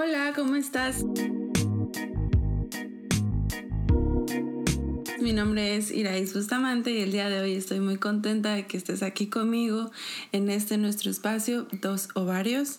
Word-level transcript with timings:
Hola, 0.00 0.32
¿cómo 0.32 0.54
estás? 0.54 1.04
Mi 5.20 5.32
nombre 5.32 5.74
es 5.74 5.90
Iraís 5.90 6.32
Bustamante 6.34 6.92
y 6.92 7.00
el 7.00 7.10
día 7.10 7.28
de 7.28 7.40
hoy 7.40 7.54
estoy 7.54 7.80
muy 7.80 7.96
contenta 7.96 8.54
de 8.54 8.68
que 8.68 8.76
estés 8.76 9.02
aquí 9.02 9.26
conmigo 9.26 9.90
en 10.30 10.50
este 10.50 10.78
nuestro 10.78 11.10
espacio, 11.10 11.66
Dos 11.82 12.10
Ovarios. 12.14 12.78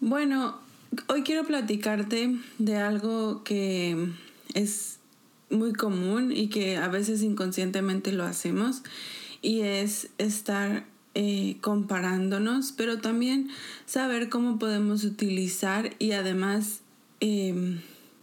Bueno, 0.00 0.58
hoy 1.06 1.22
quiero 1.22 1.44
platicarte 1.44 2.36
de 2.58 2.76
algo 2.76 3.44
que 3.44 4.08
es 4.52 4.98
muy 5.48 5.74
común 5.74 6.32
y 6.32 6.48
que 6.48 6.76
a 6.76 6.88
veces 6.88 7.22
inconscientemente 7.22 8.10
lo 8.10 8.24
hacemos 8.24 8.82
y 9.42 9.60
es 9.60 10.08
estar 10.18 10.86
eh, 11.18 11.56
comparándonos, 11.62 12.72
pero 12.72 12.98
también 12.98 13.48
saber 13.86 14.28
cómo 14.28 14.58
podemos 14.58 15.02
utilizar 15.02 15.96
y 15.98 16.12
además 16.12 16.80
em, 17.20 17.80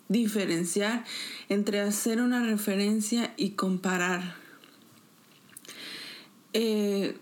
diferenciar 0.10 1.04
entre 1.50 1.80
hacer 1.80 2.22
una 2.22 2.46
referencia 2.46 3.34
y 3.36 3.52
comparar. 3.52 4.36
Eh, 6.54 7.18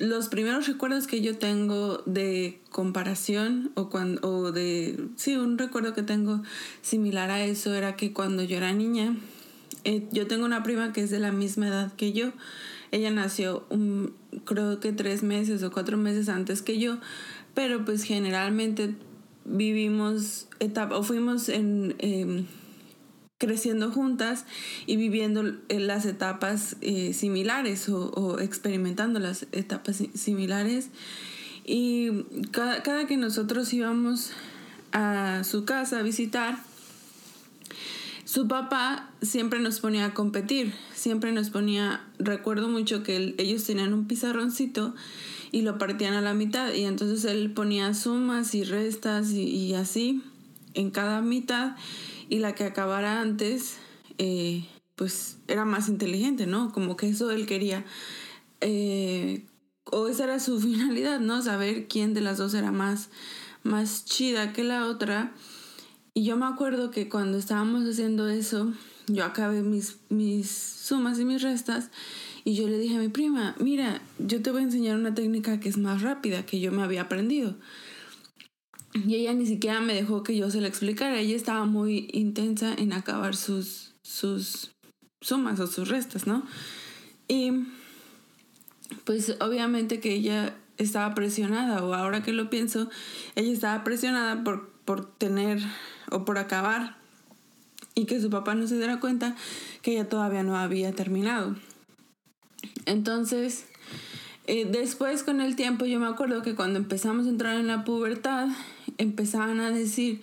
los 0.00 0.28
primeros 0.30 0.66
recuerdos 0.66 1.06
que 1.06 1.20
yo 1.20 1.38
tengo 1.38 1.98
de 1.98 2.60
comparación 2.70 3.70
o, 3.76 3.90
cuando, 3.90 4.28
o 4.28 4.50
de, 4.50 4.98
sí, 5.14 5.36
un 5.36 5.58
recuerdo 5.58 5.94
que 5.94 6.02
tengo 6.02 6.42
similar 6.82 7.30
a 7.30 7.44
eso 7.44 7.72
era 7.72 7.94
que 7.94 8.12
cuando 8.12 8.42
yo 8.42 8.56
era 8.56 8.72
niña, 8.72 9.14
eh, 9.84 10.08
yo 10.10 10.26
tengo 10.26 10.44
una 10.44 10.64
prima 10.64 10.92
que 10.92 11.02
es 11.02 11.10
de 11.10 11.20
la 11.20 11.30
misma 11.30 11.68
edad 11.68 11.92
que 11.92 12.12
yo, 12.12 12.32
ella 12.90 13.10
nació 13.10 13.66
un, 13.70 14.14
creo 14.44 14.80
que 14.80 14.92
tres 14.92 15.22
meses 15.22 15.62
o 15.62 15.70
cuatro 15.70 15.96
meses 15.96 16.28
antes 16.28 16.62
que 16.62 16.78
yo, 16.78 16.98
pero 17.54 17.84
pues 17.84 18.02
generalmente 18.04 18.94
vivimos 19.44 20.48
etapa, 20.60 20.96
o 20.96 21.02
fuimos 21.02 21.48
en, 21.48 21.94
em, 21.98 22.46
creciendo 23.38 23.90
juntas 23.90 24.44
y 24.86 24.96
viviendo 24.96 25.42
las 25.68 26.06
etapas 26.06 26.76
eh, 26.80 27.12
similares 27.12 27.88
o, 27.88 28.38
experimentando 28.40 29.20
las 29.20 29.46
etapas 29.52 30.02
similares. 30.14 30.88
Y 31.64 32.24
cada, 32.50 32.82
cada 32.82 33.06
que 33.06 33.16
nosotros 33.16 33.72
íbamos 33.72 34.32
a 34.92 35.42
su 35.44 35.64
casa 35.64 35.98
a 35.98 36.02
visitar, 36.02 36.58
su 38.28 38.46
papá 38.46 39.08
siempre 39.22 39.58
nos 39.58 39.80
ponía 39.80 40.04
a 40.04 40.12
competir, 40.12 40.74
siempre 40.92 41.32
nos 41.32 41.48
ponía, 41.48 42.04
recuerdo 42.18 42.68
mucho 42.68 43.02
que 43.02 43.34
ellos 43.38 43.64
tenían 43.64 43.94
un 43.94 44.06
pizarroncito 44.06 44.94
y 45.50 45.62
lo 45.62 45.78
partían 45.78 46.12
a 46.12 46.20
la 46.20 46.34
mitad 46.34 46.74
y 46.74 46.84
entonces 46.84 47.24
él 47.24 47.54
ponía 47.54 47.94
sumas 47.94 48.54
y 48.54 48.64
restas 48.64 49.30
y, 49.30 49.72
así 49.72 50.22
en 50.74 50.90
cada 50.90 51.22
mitad 51.22 51.76
y 52.28 52.40
la 52.40 52.54
que 52.54 52.64
acabara 52.64 53.22
antes 53.22 53.78
eh, 54.18 54.66
pues 54.94 55.38
era 55.48 55.64
más 55.64 55.88
inteligente, 55.88 56.46
¿no? 56.46 56.70
Como 56.70 56.98
que 56.98 57.08
eso 57.08 57.30
él 57.30 57.46
quería. 57.46 57.86
Eh, 58.60 59.46
o 59.84 60.06
esa 60.06 60.24
era 60.24 60.38
su 60.38 60.60
finalidad, 60.60 61.18
¿no? 61.18 61.40
Saber 61.40 61.88
quién 61.88 62.12
de 62.12 62.20
las 62.20 62.36
dos 62.36 62.52
era 62.52 62.72
más, 62.72 63.08
más 63.62 64.04
chida 64.04 64.52
que 64.52 64.64
la 64.64 64.84
otra. 64.84 65.32
Y 66.14 66.24
yo 66.24 66.36
me 66.36 66.46
acuerdo 66.46 66.90
que 66.90 67.08
cuando 67.08 67.38
estábamos 67.38 67.88
haciendo 67.88 68.28
eso, 68.28 68.72
yo 69.06 69.24
acabé 69.24 69.62
mis, 69.62 69.98
mis 70.08 70.50
sumas 70.50 71.18
y 71.18 71.24
mis 71.24 71.42
restas 71.42 71.90
y 72.44 72.54
yo 72.54 72.66
le 72.66 72.78
dije 72.78 72.96
a 72.96 73.00
mi 73.00 73.08
prima, 73.08 73.54
mira, 73.58 74.00
yo 74.18 74.42
te 74.42 74.50
voy 74.50 74.62
a 74.62 74.64
enseñar 74.64 74.96
una 74.96 75.14
técnica 75.14 75.60
que 75.60 75.68
es 75.68 75.76
más 75.76 76.02
rápida, 76.02 76.46
que 76.46 76.60
yo 76.60 76.72
me 76.72 76.82
había 76.82 77.02
aprendido. 77.02 77.56
Y 78.94 79.16
ella 79.16 79.34
ni 79.34 79.46
siquiera 79.46 79.80
me 79.80 79.94
dejó 79.94 80.22
que 80.22 80.36
yo 80.36 80.50
se 80.50 80.60
la 80.60 80.68
explicara, 80.68 81.20
ella 81.20 81.36
estaba 81.36 81.66
muy 81.66 82.08
intensa 82.12 82.74
en 82.74 82.92
acabar 82.92 83.36
sus, 83.36 83.94
sus 84.02 84.70
sumas 85.20 85.60
o 85.60 85.66
sus 85.66 85.88
restas, 85.88 86.26
¿no? 86.26 86.44
Y 87.28 87.52
pues 89.04 89.36
obviamente 89.40 90.00
que 90.00 90.14
ella 90.14 90.56
estaba 90.78 91.14
presionada, 91.14 91.84
o 91.84 91.92
ahora 91.92 92.22
que 92.22 92.32
lo 92.32 92.48
pienso, 92.48 92.88
ella 93.34 93.52
estaba 93.52 93.84
presionada 93.84 94.42
por, 94.42 94.72
por 94.88 95.04
tener 95.04 95.60
o 96.10 96.24
por 96.24 96.38
acabar 96.38 96.96
y 97.94 98.06
que 98.06 98.22
su 98.22 98.30
papá 98.30 98.54
no 98.54 98.66
se 98.66 98.78
diera 98.78 99.00
cuenta 99.00 99.36
que 99.82 99.92
ella 99.92 100.08
todavía 100.08 100.42
no 100.42 100.56
había 100.56 100.92
terminado. 100.92 101.56
Entonces, 102.86 103.66
eh, 104.46 104.64
después 104.64 105.24
con 105.24 105.42
el 105.42 105.56
tiempo 105.56 105.84
yo 105.84 106.00
me 106.00 106.06
acuerdo 106.06 106.40
que 106.40 106.54
cuando 106.54 106.78
empezamos 106.78 107.26
a 107.26 107.28
entrar 107.28 107.60
en 107.60 107.66
la 107.66 107.84
pubertad, 107.84 108.48
empezaban 108.96 109.60
a 109.60 109.70
decir 109.70 110.22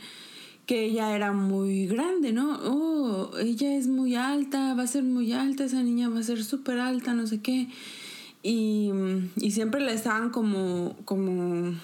que 0.66 0.86
ella 0.86 1.16
era 1.16 1.32
muy 1.32 1.86
grande, 1.86 2.34
¿no? 2.34 2.58
Oh, 2.64 3.38
ella 3.38 3.78
es 3.78 3.86
muy 3.86 4.16
alta, 4.16 4.74
va 4.74 4.82
a 4.82 4.88
ser 4.88 5.04
muy 5.04 5.32
alta, 5.32 5.66
esa 5.66 5.84
niña 5.84 6.10
va 6.10 6.22
a 6.22 6.24
ser 6.24 6.44
súper 6.44 6.80
alta, 6.80 7.14
no 7.14 7.28
sé 7.28 7.40
qué. 7.40 7.68
Y, 8.42 8.90
y 9.36 9.52
siempre 9.52 9.80
la 9.80 9.92
estaban 9.92 10.32
como, 10.32 10.98
como 11.06 11.76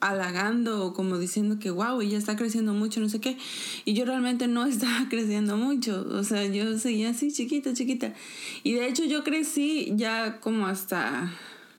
halagando 0.00 0.84
o 0.84 0.92
como 0.92 1.18
diciendo 1.18 1.58
que 1.58 1.70
wow, 1.70 2.00
ella 2.00 2.18
está 2.18 2.36
creciendo 2.36 2.74
mucho, 2.74 3.00
no 3.00 3.08
sé 3.08 3.20
qué. 3.20 3.36
Y 3.84 3.94
yo 3.94 4.04
realmente 4.04 4.48
no 4.48 4.66
estaba 4.66 5.08
creciendo 5.08 5.56
mucho. 5.56 6.06
O 6.10 6.24
sea, 6.24 6.46
yo 6.46 6.78
seguía 6.78 7.10
así 7.10 7.32
chiquita, 7.32 7.72
chiquita. 7.72 8.14
Y 8.62 8.74
de 8.74 8.86
hecho 8.88 9.04
yo 9.04 9.24
crecí 9.24 9.92
ya 9.96 10.40
como 10.40 10.66
hasta 10.66 11.32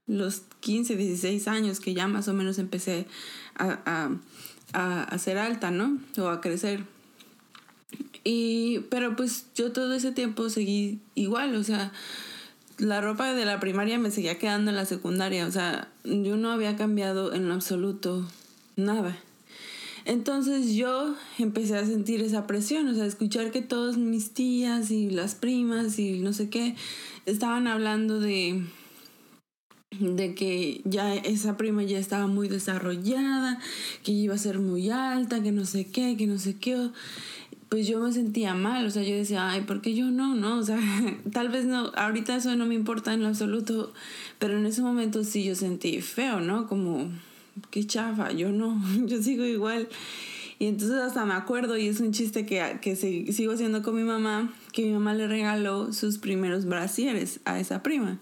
los 0.07 0.43
15, 0.59 0.95
16 0.95 1.47
años 1.47 1.79
que 1.79 1.93
ya 1.93 2.07
más 2.07 2.27
o 2.27 2.33
menos 2.33 2.59
empecé 2.59 3.07
a, 3.55 3.79
a, 4.73 5.03
a, 5.03 5.17
ser 5.17 5.37
alta, 5.37 5.71
¿no? 5.71 5.99
O 6.17 6.27
a 6.27 6.41
crecer. 6.41 6.83
Y, 8.23 8.79
pero 8.89 9.15
pues 9.15 9.47
yo 9.55 9.71
todo 9.71 9.93
ese 9.93 10.11
tiempo 10.11 10.49
seguí 10.49 10.99
igual, 11.15 11.55
o 11.55 11.63
sea, 11.63 11.91
la 12.81 12.99
ropa 12.99 13.33
de 13.33 13.45
la 13.45 13.59
primaria 13.59 13.99
me 13.99 14.11
seguía 14.11 14.39
quedando 14.39 14.71
en 14.71 14.75
la 14.75 14.85
secundaria, 14.85 15.45
o 15.45 15.51
sea, 15.51 15.89
yo 16.03 16.35
no 16.35 16.51
había 16.51 16.75
cambiado 16.75 17.33
en 17.33 17.49
absoluto 17.51 18.27
nada. 18.75 19.17
Entonces 20.03 20.73
yo 20.73 21.15
empecé 21.37 21.77
a 21.77 21.85
sentir 21.85 22.21
esa 22.21 22.47
presión, 22.47 22.87
o 22.87 22.95
sea, 22.95 23.05
escuchar 23.05 23.51
que 23.51 23.61
todas 23.61 23.97
mis 23.97 24.33
tías 24.33 24.89
y 24.89 25.11
las 25.11 25.35
primas 25.35 25.99
y 25.99 26.19
no 26.19 26.33
sé 26.33 26.49
qué 26.49 26.75
estaban 27.27 27.67
hablando 27.67 28.19
de 28.19 28.63
de 29.99 30.33
que 30.35 30.81
ya 30.85 31.13
esa 31.15 31.57
prima 31.57 31.83
ya 31.83 31.99
estaba 31.99 32.25
muy 32.25 32.47
desarrollada, 32.47 33.59
que 34.03 34.13
iba 34.13 34.33
a 34.33 34.39
ser 34.39 34.57
muy 34.57 34.89
alta, 34.89 35.43
que 35.43 35.51
no 35.51 35.65
sé 35.65 35.85
qué, 35.85 36.15
que 36.17 36.27
no 36.27 36.39
sé 36.39 36.55
qué 36.55 36.89
pues 37.71 37.87
yo 37.87 38.01
me 38.01 38.11
sentía 38.11 38.53
mal, 38.53 38.85
o 38.85 38.89
sea, 38.89 39.01
yo 39.01 39.15
decía, 39.15 39.49
ay, 39.49 39.61
¿por 39.61 39.79
qué 39.79 39.95
yo 39.95 40.11
no? 40.11 40.35
No, 40.35 40.57
o 40.57 40.63
sea, 40.63 40.77
tal 41.31 41.47
vez 41.47 41.63
no, 41.63 41.89
ahorita 41.95 42.35
eso 42.35 42.53
no 42.57 42.65
me 42.65 42.75
importa 42.75 43.13
en 43.13 43.21
lo 43.21 43.29
absoluto, 43.29 43.93
pero 44.39 44.57
en 44.57 44.65
ese 44.65 44.81
momento 44.81 45.23
sí 45.23 45.45
yo 45.45 45.55
sentí 45.55 46.01
feo, 46.01 46.41
¿no? 46.41 46.67
Como, 46.67 47.09
qué 47.69 47.87
chafa, 47.87 48.33
yo 48.33 48.51
no, 48.51 48.77
yo 49.07 49.23
sigo 49.23 49.45
igual. 49.45 49.87
Y 50.59 50.65
entonces 50.65 50.97
hasta 50.97 51.23
me 51.23 51.33
acuerdo, 51.33 51.77
y 51.77 51.87
es 51.87 52.01
un 52.01 52.11
chiste 52.11 52.45
que, 52.45 52.79
que 52.81 52.97
sigo 52.97 53.53
haciendo 53.53 53.81
con 53.83 53.95
mi 53.95 54.03
mamá, 54.03 54.53
que 54.73 54.83
mi 54.83 54.91
mamá 54.91 55.13
le 55.13 55.27
regaló 55.27 55.93
sus 55.93 56.17
primeros 56.17 56.65
brasieres 56.65 57.39
a 57.45 57.57
esa 57.57 57.81
prima. 57.83 58.19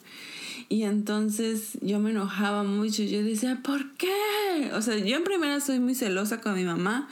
Y 0.70 0.84
entonces 0.84 1.80
yo 1.82 2.00
me 2.00 2.12
enojaba 2.12 2.64
mucho, 2.64 3.02
yo 3.02 3.24
decía, 3.24 3.62
¿por 3.64 3.94
qué? 3.94 4.70
O 4.76 4.84
sea, 4.84 4.96
yo 5.00 5.18
en 5.18 5.24
primera 5.24 5.60
soy 5.60 5.80
muy 5.80 5.96
celosa 5.96 6.40
con 6.40 6.54
mi 6.54 6.66
mamá. 6.66 7.10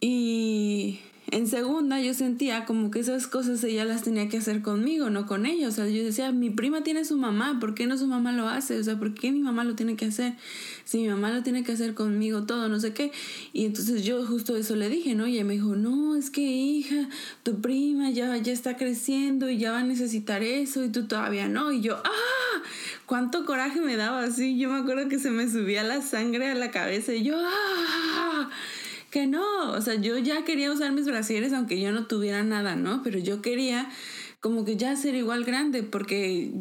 Y 0.00 1.00
en 1.32 1.46
segunda 1.46 2.00
yo 2.00 2.12
sentía 2.14 2.64
como 2.64 2.90
que 2.90 3.00
esas 3.00 3.26
cosas 3.26 3.62
ella 3.64 3.84
las 3.84 4.02
tenía 4.02 4.28
que 4.28 4.38
hacer 4.38 4.62
conmigo, 4.62 5.10
no 5.10 5.26
con 5.26 5.46
ella. 5.46 5.68
O 5.68 5.70
sea, 5.70 5.86
yo 5.86 6.02
decía, 6.02 6.32
mi 6.32 6.50
prima 6.50 6.82
tiene 6.82 7.04
su 7.04 7.16
mamá, 7.16 7.58
¿por 7.60 7.74
qué 7.74 7.86
no 7.86 7.96
su 7.96 8.06
mamá 8.06 8.32
lo 8.32 8.48
hace? 8.48 8.78
O 8.78 8.84
sea, 8.84 8.98
¿por 8.98 9.14
qué 9.14 9.30
mi 9.30 9.40
mamá 9.40 9.64
lo 9.64 9.74
tiene 9.74 9.96
que 9.96 10.06
hacer? 10.06 10.34
Si 10.84 10.98
mi 10.98 11.08
mamá 11.08 11.30
lo 11.30 11.42
tiene 11.42 11.62
que 11.62 11.72
hacer 11.72 11.94
conmigo 11.94 12.44
todo, 12.44 12.68
no 12.68 12.80
sé 12.80 12.92
qué. 12.92 13.12
Y 13.52 13.64
entonces 13.64 14.04
yo 14.04 14.26
justo 14.26 14.56
eso 14.56 14.76
le 14.76 14.88
dije, 14.88 15.14
¿no? 15.14 15.26
Y 15.26 15.34
ella 15.34 15.44
me 15.44 15.54
dijo, 15.54 15.76
no, 15.76 16.16
es 16.16 16.30
que 16.30 16.42
hija, 16.42 17.08
tu 17.42 17.60
prima 17.60 18.10
ya, 18.10 18.36
ya 18.36 18.52
está 18.52 18.76
creciendo 18.76 19.48
y 19.48 19.58
ya 19.58 19.72
va 19.72 19.78
a 19.78 19.84
necesitar 19.84 20.42
eso 20.42 20.84
y 20.84 20.88
tú 20.88 21.06
todavía 21.06 21.48
no. 21.48 21.70
Y 21.72 21.80
yo, 21.80 21.96
¡ah! 21.96 22.62
¿Cuánto 23.06 23.44
coraje 23.44 23.80
me 23.80 23.96
daba 23.96 24.24
así? 24.24 24.58
Yo 24.58 24.68
me 24.68 24.78
acuerdo 24.78 25.08
que 25.08 25.18
se 25.18 25.30
me 25.30 25.48
subía 25.48 25.82
la 25.82 26.02
sangre 26.02 26.50
a 26.50 26.54
la 26.54 26.70
cabeza 26.70 27.14
y 27.14 27.22
yo, 27.22 27.36
¡ah! 27.38 28.50
Que 29.10 29.26
no, 29.26 29.72
o 29.72 29.80
sea, 29.80 29.94
yo 29.94 30.16
ya 30.18 30.44
quería 30.44 30.72
usar 30.72 30.92
mis 30.92 31.06
brasieres 31.06 31.52
aunque 31.52 31.80
yo 31.80 31.92
no 31.92 32.06
tuviera 32.06 32.42
nada, 32.42 32.76
¿no? 32.76 33.02
Pero 33.02 33.18
yo 33.18 33.42
quería 33.42 33.90
como 34.40 34.64
que 34.64 34.76
ya 34.76 34.96
ser 34.96 35.14
igual 35.14 35.44
grande 35.44 35.82
porque 35.82 36.52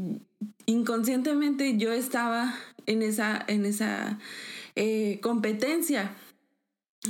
inconscientemente 0.66 1.78
yo 1.78 1.92
estaba 1.92 2.56
en 2.86 3.01
esa, 3.01 3.44
en 3.48 3.66
esa 3.66 4.19
eh, 4.75 5.19
competencia 5.22 6.16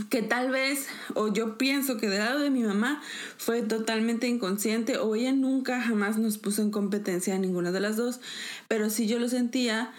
que 0.09 0.21
tal 0.21 0.51
vez, 0.51 0.88
o 1.15 1.33
yo 1.33 1.57
pienso 1.57 1.97
que 1.97 2.09
del 2.09 2.19
lado 2.19 2.39
de 2.39 2.51
mi 2.51 2.62
mamá 2.62 3.01
fue 3.38 3.63
totalmente 3.63 4.27
inconsciente, 4.27 4.97
o 4.97 5.15
ella 5.15 5.33
nunca 5.33 5.81
jamás 5.81 6.18
nos 6.18 6.38
puso 6.38 6.62
en 6.62 6.69
competencia 6.69 7.33
a 7.33 7.39
ninguna 7.39 7.71
de 7.71 7.80
las 7.80 7.97
dos, 7.97 8.21
pero 8.68 8.91
sí 8.91 9.07
yo 9.07 9.18
lo 9.18 9.27
sentía 9.27 9.91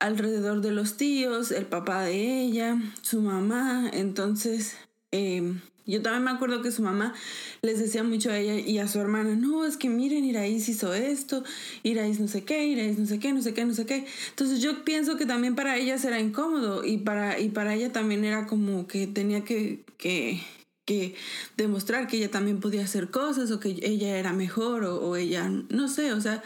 alrededor 0.00 0.60
de 0.60 0.72
los 0.72 0.96
tíos, 0.96 1.50
el 1.50 1.66
papá 1.66 2.02
de 2.02 2.42
ella, 2.42 2.76
su 3.00 3.22
mamá, 3.22 3.88
entonces 3.92 4.76
eh, 5.12 5.54
yo 5.88 6.02
también 6.02 6.22
me 6.24 6.30
acuerdo 6.30 6.60
que 6.60 6.70
su 6.70 6.82
mamá 6.82 7.14
les 7.62 7.78
decía 7.78 8.04
mucho 8.04 8.30
a 8.30 8.38
ella 8.38 8.58
y 8.58 8.76
a 8.78 8.86
su 8.86 9.00
hermana, 9.00 9.34
no, 9.34 9.64
es 9.64 9.78
que 9.78 9.88
miren, 9.88 10.22
Iraís 10.22 10.68
hizo 10.68 10.92
esto, 10.92 11.42
Iraís 11.82 12.20
no 12.20 12.28
sé 12.28 12.44
qué, 12.44 12.66
Iraís 12.66 12.98
no 12.98 13.06
sé 13.06 13.18
qué, 13.18 13.32
no 13.32 13.40
sé 13.40 13.54
qué, 13.54 13.64
no 13.64 13.72
sé 13.72 13.86
qué. 13.86 14.06
Entonces 14.28 14.60
yo 14.60 14.84
pienso 14.84 15.16
que 15.16 15.24
también 15.24 15.54
para 15.54 15.78
ellas 15.78 16.04
era 16.04 16.20
incómodo 16.20 16.84
y 16.84 16.98
para, 16.98 17.40
y 17.40 17.48
para 17.48 17.74
ella 17.74 17.90
también 17.90 18.26
era 18.26 18.46
como 18.46 18.86
que 18.86 19.06
tenía 19.06 19.44
que, 19.44 19.82
que, 19.96 20.42
que 20.84 21.14
demostrar 21.56 22.06
que 22.06 22.18
ella 22.18 22.30
también 22.30 22.60
podía 22.60 22.84
hacer 22.84 23.10
cosas 23.10 23.50
o 23.50 23.58
que 23.58 23.70
ella 23.80 24.18
era 24.18 24.34
mejor 24.34 24.84
o, 24.84 25.00
o 25.00 25.16
ella, 25.16 25.48
no 25.70 25.88
sé, 25.88 26.12
o 26.12 26.20
sea, 26.20 26.42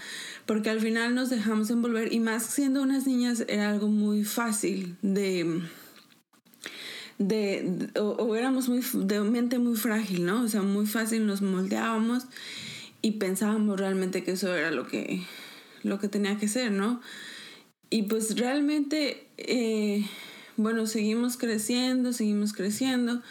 porque 0.47 0.71
al 0.71 0.79
final 0.79 1.17
nos 1.17 1.31
dejamos 1.31 1.69
envolver 1.71 2.13
y 2.13 2.21
más 2.21 2.47
siendo 2.47 2.81
unas 2.81 3.09
niñas 3.09 3.45
era 3.49 3.71
algo 3.71 3.89
muy 3.89 4.23
fácil 4.23 4.97
de 5.03 5.63
de, 7.19 7.89
o, 7.99 8.35
éramos 8.37 8.69
muy 8.69 8.83
de 8.95 9.21
mente 9.21 9.59
muy 9.59 9.77
frágil, 9.77 10.25
¿no? 10.25 10.43
O 10.43 10.49
sea, 10.49 10.63
muy 10.63 10.87
fácil 10.87 11.27
nos 11.27 11.43
moldeábamos 11.43 12.27
y 13.01 13.13
pensábamos 13.13 13.79
realmente 13.79 14.25
que 14.25 14.33
eso 14.33 14.55
era 14.55 14.71
lo 14.71 14.87
que, 14.87 15.23
lo 15.83 15.99
que 15.99 16.09
tenía 16.09 16.39
que 16.39 16.49
ser, 16.49 16.73
¿no? 16.73 17.01
Y 17.91 18.05
pues 18.05 18.37
realmente, 18.39 19.27
eh, 19.37 20.07
bueno, 20.57 20.87
seguimos 20.87 21.37
creciendo, 21.37 22.13
seguimos 22.13 22.55
creciendo. 22.55 23.23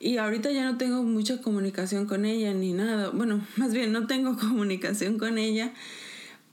Y 0.00 0.16
ahorita 0.16 0.50
ya 0.52 0.64
no 0.64 0.78
tengo 0.78 1.02
mucha 1.02 1.42
comunicación 1.42 2.06
con 2.06 2.24
ella 2.24 2.54
ni 2.54 2.72
nada. 2.72 3.10
Bueno, 3.10 3.46
más 3.56 3.74
bien 3.74 3.92
no 3.92 4.06
tengo 4.06 4.36
comunicación 4.38 5.18
con 5.18 5.36
ella. 5.36 5.74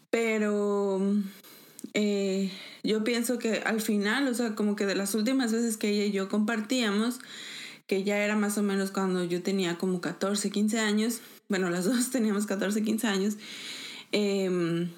Pero 0.09 1.13
eh, 1.93 2.51
yo 2.85 3.03
pienso 3.03 3.37
que 3.37 3.59
al 3.59 3.81
final, 3.81 4.27
o 4.27 4.33
sea, 4.33 4.55
como 4.55 4.75
que 4.75 4.85
de 4.85 4.95
las 4.95 5.15
últimas 5.15 5.51
veces 5.51 5.77
que 5.77 5.89
ella 5.89 6.05
y 6.05 6.11
yo 6.11 6.29
compartíamos, 6.29 7.19
que 7.87 8.03
ya 8.03 8.17
era 8.17 8.35
más 8.35 8.57
o 8.57 8.63
menos 8.63 8.91
cuando 8.91 9.23
yo 9.23 9.43
tenía 9.43 9.77
como 9.77 10.01
14, 10.01 10.49
15 10.49 10.79
años, 10.79 11.19
bueno, 11.49 11.69
las 11.69 11.85
dos 11.91 12.09
teníamos 12.11 12.45
14, 12.45 12.83
15 12.83 13.07
años, 13.07 13.35
em, 14.11 14.89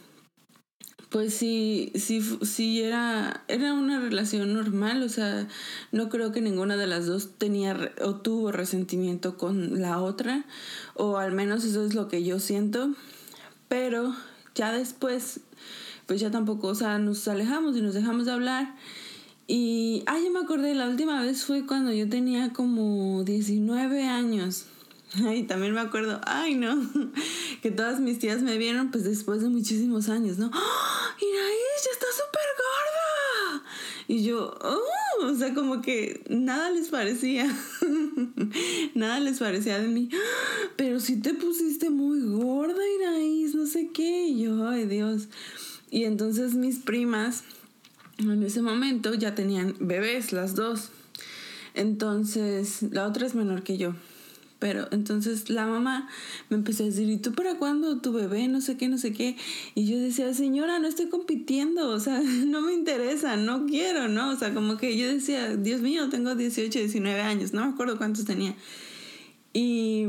pues 1.10 1.34
sí, 1.34 1.92
sí, 1.96 2.22
sí 2.42 2.82
era, 2.82 3.44
era 3.48 3.74
una 3.74 4.00
relación 4.00 4.54
normal, 4.54 5.04
o 5.04 5.10
sea, 5.10 5.48
no 5.92 6.10
creo 6.10 6.32
que 6.32 6.42
ninguna 6.42 6.76
de 6.76 6.88
las 6.88 7.06
dos 7.06 7.38
tenía 7.38 7.94
o 8.02 8.16
tuvo 8.16 8.52
resentimiento 8.52 9.38
con 9.38 9.82
la 9.82 10.02
otra, 10.02 10.46
o 10.96 11.18
al 11.18 11.32
menos 11.32 11.64
eso 11.64 11.86
es 11.86 11.96
lo 11.96 12.10
que 12.10 12.24
yo 12.24 12.40
siento, 12.40 12.94
pero 13.70 14.14
ya 14.54 14.72
después 14.72 15.42
pues 16.08 16.22
ya 16.22 16.32
tampoco, 16.32 16.68
o 16.68 16.76
sea, 16.76 16.98
nos 16.98 17.28
alejamos 17.28 17.78
y 17.78 17.82
nos 17.82 17.94
dejamos 17.94 18.26
de 18.26 18.32
hablar. 18.32 18.76
Y, 19.46 20.04
ay, 20.08 20.24
ya 20.24 20.30
me 20.30 20.40
acordé, 20.40 20.74
la 20.74 20.90
última 20.90 21.22
vez 21.22 21.46
fue 21.46 21.66
cuando 21.66 21.92
yo 21.92 22.10
tenía 22.10 22.52
como 22.54 23.24
19 23.24 24.04
años. 24.04 24.66
Ay, 25.26 25.44
también 25.44 25.74
me 25.74 25.80
acuerdo, 25.80 26.20
ay, 26.26 26.56
no, 26.56 26.78
que 27.62 27.72
todas 27.72 28.02
mis 28.02 28.20
tías 28.20 28.42
me 28.42 28.58
vieron 28.58 28.92
pues 28.92 29.06
después 29.06 29.42
de 29.42 29.48
muchísimos 29.48 30.10
años, 30.10 30.38
¿no? 30.38 30.48
¡Oh, 30.48 31.22
Iraís, 31.22 31.86
ya 31.86 31.92
está 31.92 32.08
súper 32.12 32.42
gorda! 32.58 33.64
Y 34.10 34.24
yo, 34.24 34.54
oh, 34.62 35.26
o 35.26 35.36
sea, 35.36 35.54
como 35.54 35.82
que 35.82 36.24
nada 36.30 36.72
les 36.72 36.90
parecía, 36.90 37.48
nada 38.96 39.20
les 39.22 39.40
parecía 39.40 39.80
de 39.80 39.88
mí, 39.88 40.10
pero 40.76 41.00
si 41.00 41.22
te 41.22 41.34
pusiste 41.34 41.90
muy 41.90 42.22
gorda, 42.22 42.82
Iraís, 43.00 43.56
no 43.56 43.66
sé 43.66 43.90
qué. 43.94 44.28
Y 44.28 44.44
yo, 44.44 44.68
ay, 44.68 44.86
Dios. 44.86 45.30
Y 45.90 46.04
entonces 46.04 46.54
mis 46.56 46.80
primas 46.80 47.44
en 48.18 48.44
ese 48.44 48.62
momento 48.62 49.14
ya 49.14 49.36
tenían 49.36 49.76
bebés, 49.80 50.32
las 50.32 50.56
dos. 50.56 50.90
Entonces, 51.74 52.82
la 52.82 53.08
otra 53.08 53.28
es 53.28 53.36
menor 53.36 53.64
que 53.64 53.78
yo. 53.78 53.94
Pero 54.60 54.88
entonces 54.90 55.52
la 55.52 55.68
mamá 55.68 56.10
me 56.50 56.58
empezó 56.58 56.82
a 56.82 56.88
decir, 56.88 57.08
¿y 57.10 57.18
tú 57.18 57.34
para 57.34 57.60
cuándo 57.60 58.00
tu 58.02 58.12
bebé? 58.12 58.48
No 58.48 58.60
sé 58.60 58.76
qué, 58.76 58.88
no 58.88 58.98
sé 58.98 59.14
qué. 59.14 59.38
Y 59.76 59.86
yo 59.86 60.00
decía, 60.00 60.34
señora, 60.34 60.80
no 60.80 60.88
estoy 60.88 61.10
compitiendo, 61.10 61.90
o 61.90 62.00
sea, 62.00 62.20
no 62.46 62.62
me 62.62 62.74
interesa, 62.74 63.38
no 63.38 63.68
quiero, 63.68 64.08
¿no? 64.08 64.32
O 64.32 64.36
sea, 64.36 64.54
como 64.56 64.78
que 64.78 64.98
yo 64.98 65.08
decía, 65.08 65.56
Dios 65.56 65.82
mío, 65.82 66.10
tengo 66.10 66.34
18, 66.34 66.80
19 66.80 67.22
años, 67.22 67.54
no 67.54 67.66
me 67.66 67.74
acuerdo 67.74 67.98
cuántos 67.98 68.26
tenía. 68.26 68.56
Y 69.54 70.06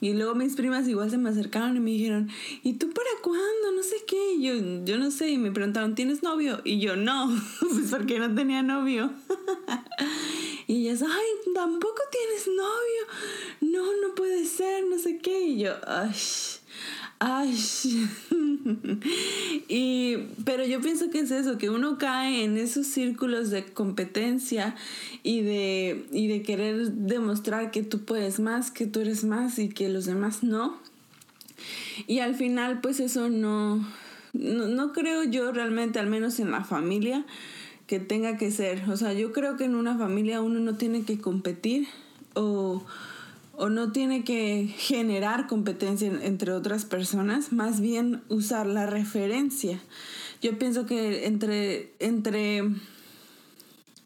y 0.00 0.12
luego 0.12 0.34
mis 0.34 0.56
primas 0.56 0.86
igual 0.88 1.10
se 1.10 1.18
me 1.18 1.30
acercaron 1.30 1.76
y 1.76 1.80
me 1.80 1.90
dijeron, 1.90 2.28
¿y 2.62 2.74
tú 2.74 2.90
para 2.90 3.08
cuándo? 3.22 3.72
No 3.74 3.82
sé 3.82 3.96
qué. 4.06 4.34
Y 4.34 4.42
yo, 4.42 4.84
yo 4.84 4.98
no 4.98 5.10
sé. 5.10 5.30
Y 5.30 5.38
me 5.38 5.50
preguntaron, 5.50 5.94
¿tienes 5.94 6.22
novio? 6.22 6.60
Y 6.64 6.80
yo, 6.80 6.96
no, 6.96 7.28
pues 7.60 7.90
porque 7.90 8.18
no 8.18 8.34
tenía 8.34 8.62
novio. 8.62 9.10
y 10.66 10.86
ellas, 10.88 11.02
ay, 11.02 11.52
tampoco 11.54 12.02
tienes 12.10 12.46
novio. 12.48 13.72
No, 13.72 14.06
no 14.06 14.14
puede 14.14 14.44
ser, 14.44 14.84
no 14.84 14.98
sé 14.98 15.18
qué. 15.18 15.40
Y 15.40 15.60
yo, 15.60 15.72
ay. 15.86 16.12
Ay, 17.18 17.56
y, 19.68 20.16
pero 20.44 20.66
yo 20.66 20.82
pienso 20.82 21.08
que 21.08 21.20
es 21.20 21.30
eso, 21.30 21.56
que 21.56 21.70
uno 21.70 21.96
cae 21.96 22.44
en 22.44 22.58
esos 22.58 22.86
círculos 22.86 23.50
de 23.50 23.64
competencia 23.64 24.74
y 25.22 25.40
de, 25.40 26.06
y 26.12 26.26
de 26.26 26.42
querer 26.42 26.92
demostrar 26.92 27.70
que 27.70 27.82
tú 27.82 28.04
puedes 28.04 28.38
más, 28.38 28.70
que 28.70 28.86
tú 28.86 29.00
eres 29.00 29.24
más 29.24 29.58
y 29.58 29.70
que 29.70 29.88
los 29.88 30.04
demás 30.04 30.42
no. 30.42 30.78
Y 32.06 32.18
al 32.18 32.34
final, 32.34 32.82
pues 32.82 33.00
eso 33.00 33.30
no, 33.30 33.76
no, 34.34 34.68
no 34.68 34.92
creo 34.92 35.24
yo 35.24 35.52
realmente, 35.52 35.98
al 35.98 36.08
menos 36.08 36.38
en 36.38 36.50
la 36.50 36.64
familia, 36.64 37.24
que 37.86 37.98
tenga 37.98 38.36
que 38.36 38.50
ser. 38.50 38.82
O 38.90 38.96
sea, 38.98 39.14
yo 39.14 39.32
creo 39.32 39.56
que 39.56 39.64
en 39.64 39.74
una 39.74 39.96
familia 39.96 40.42
uno 40.42 40.60
no 40.60 40.74
tiene 40.76 41.04
que 41.04 41.18
competir 41.18 41.86
o 42.34 42.84
o 43.56 43.68
no 43.68 43.92
tiene 43.92 44.24
que 44.24 44.72
generar 44.78 45.46
competencia 45.46 46.12
entre 46.22 46.52
otras 46.52 46.84
personas, 46.84 47.52
más 47.52 47.80
bien 47.80 48.22
usar 48.28 48.66
la 48.66 48.86
referencia. 48.86 49.80
Yo 50.42 50.58
pienso 50.58 50.86
que 50.86 51.26
entre, 51.26 51.92
entre 51.98 52.62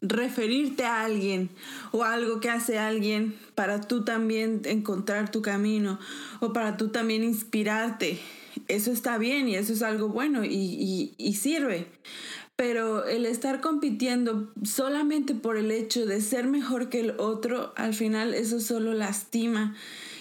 referirte 0.01 0.85
a 0.85 1.03
alguien 1.03 1.49
o 1.91 2.03
algo 2.03 2.39
que 2.39 2.49
hace 2.49 2.79
alguien 2.79 3.35
para 3.53 3.81
tú 3.81 4.03
también 4.03 4.61
encontrar 4.65 5.29
tu 5.29 5.41
camino 5.41 5.99
o 6.39 6.53
para 6.53 6.77
tú 6.77 6.89
también 6.89 7.23
inspirarte, 7.23 8.19
eso 8.67 8.91
está 8.91 9.17
bien 9.17 9.47
y 9.49 9.55
eso 9.55 9.73
es 9.73 9.81
algo 9.81 10.09
bueno 10.09 10.43
y, 10.43 11.13
y 11.17 11.33
sirve 11.33 11.87
pero 12.61 13.07
el 13.07 13.25
estar 13.25 13.59
compitiendo 13.59 14.47
solamente 14.63 15.33
por 15.33 15.57
el 15.57 15.71
hecho 15.71 16.05
de 16.05 16.21
ser 16.21 16.45
mejor 16.45 16.89
que 16.89 16.99
el 16.99 17.15
otro, 17.17 17.73
al 17.75 17.95
final 17.95 18.35
eso 18.35 18.59
solo 18.59 18.93
lastima. 18.93 19.73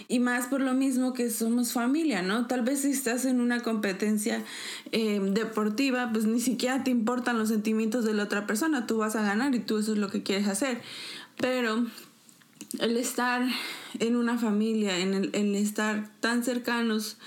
Y 0.08 0.20
más 0.20 0.46
por 0.46 0.62
lo 0.62 0.72
mismo 0.72 1.12
que 1.12 1.28
somos 1.28 1.74
familia, 1.74 2.22
¿no? 2.22 2.46
Tal 2.46 2.62
vez 2.62 2.80
si 2.80 2.92
estás 2.92 3.26
en 3.26 3.42
una 3.42 3.60
competencia 3.60 4.42
eh, 4.90 5.20
deportiva, 5.20 6.08
pues 6.14 6.24
ni 6.24 6.40
siquiera 6.40 6.82
te 6.82 6.90
importan 6.90 7.38
los 7.38 7.50
sentimientos 7.50 8.06
de 8.06 8.14
la 8.14 8.22
otra 8.22 8.46
persona, 8.46 8.86
tú 8.86 8.96
vas 8.96 9.16
a 9.16 9.22
ganar 9.22 9.54
y 9.54 9.58
tú 9.60 9.76
eso 9.76 9.92
es 9.92 9.98
lo 9.98 10.08
que 10.08 10.22
quieres 10.22 10.48
hacer. 10.48 10.80
Pero 11.36 11.84
el 12.78 12.96
estar 12.96 13.46
en 13.98 14.16
una 14.16 14.38
familia, 14.38 14.98
en 14.98 15.12
el, 15.34 15.54
estar 15.56 16.08
tan 16.20 16.42
cercanos 16.42 17.18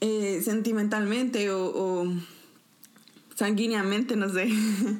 eh, 0.00 0.40
sentimentalmente 0.44 1.50
o 1.50 2.06
sanguíneamente, 3.40 4.16
no 4.16 4.28
sé, 4.28 4.50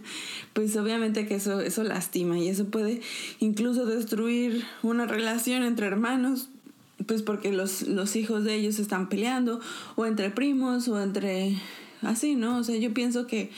pues 0.55 0.75
obviamente 0.77 1.27
que 1.27 1.35
eso, 1.35 1.61
eso 1.61 1.85
lastima 1.85 2.39
y 2.39 2.49
eso 2.49 2.65
puede 2.69 3.03
incluso 3.39 3.85
destruir 3.85 4.65
una 4.83 5.05
relación 5.05 5.63
entre 5.63 5.87
hermanos, 5.87 6.49
pues 7.05 7.21
porque 7.21 7.53
los, 7.53 7.83
los 7.83 8.17
hijos 8.17 8.45
de 8.45 8.55
ellos 8.55 8.79
están 8.79 9.11
peleando, 9.11 9.61
o 9.95 10.07
entre 10.07 10.31
primos, 10.31 10.89
o 10.89 10.99
entre 11.03 11.59
así, 12.01 12.35
¿no? 12.35 12.57
O 12.57 12.65
sea, 12.65 12.79
yo 12.79 12.95
pienso 12.95 13.27
que 13.27 13.51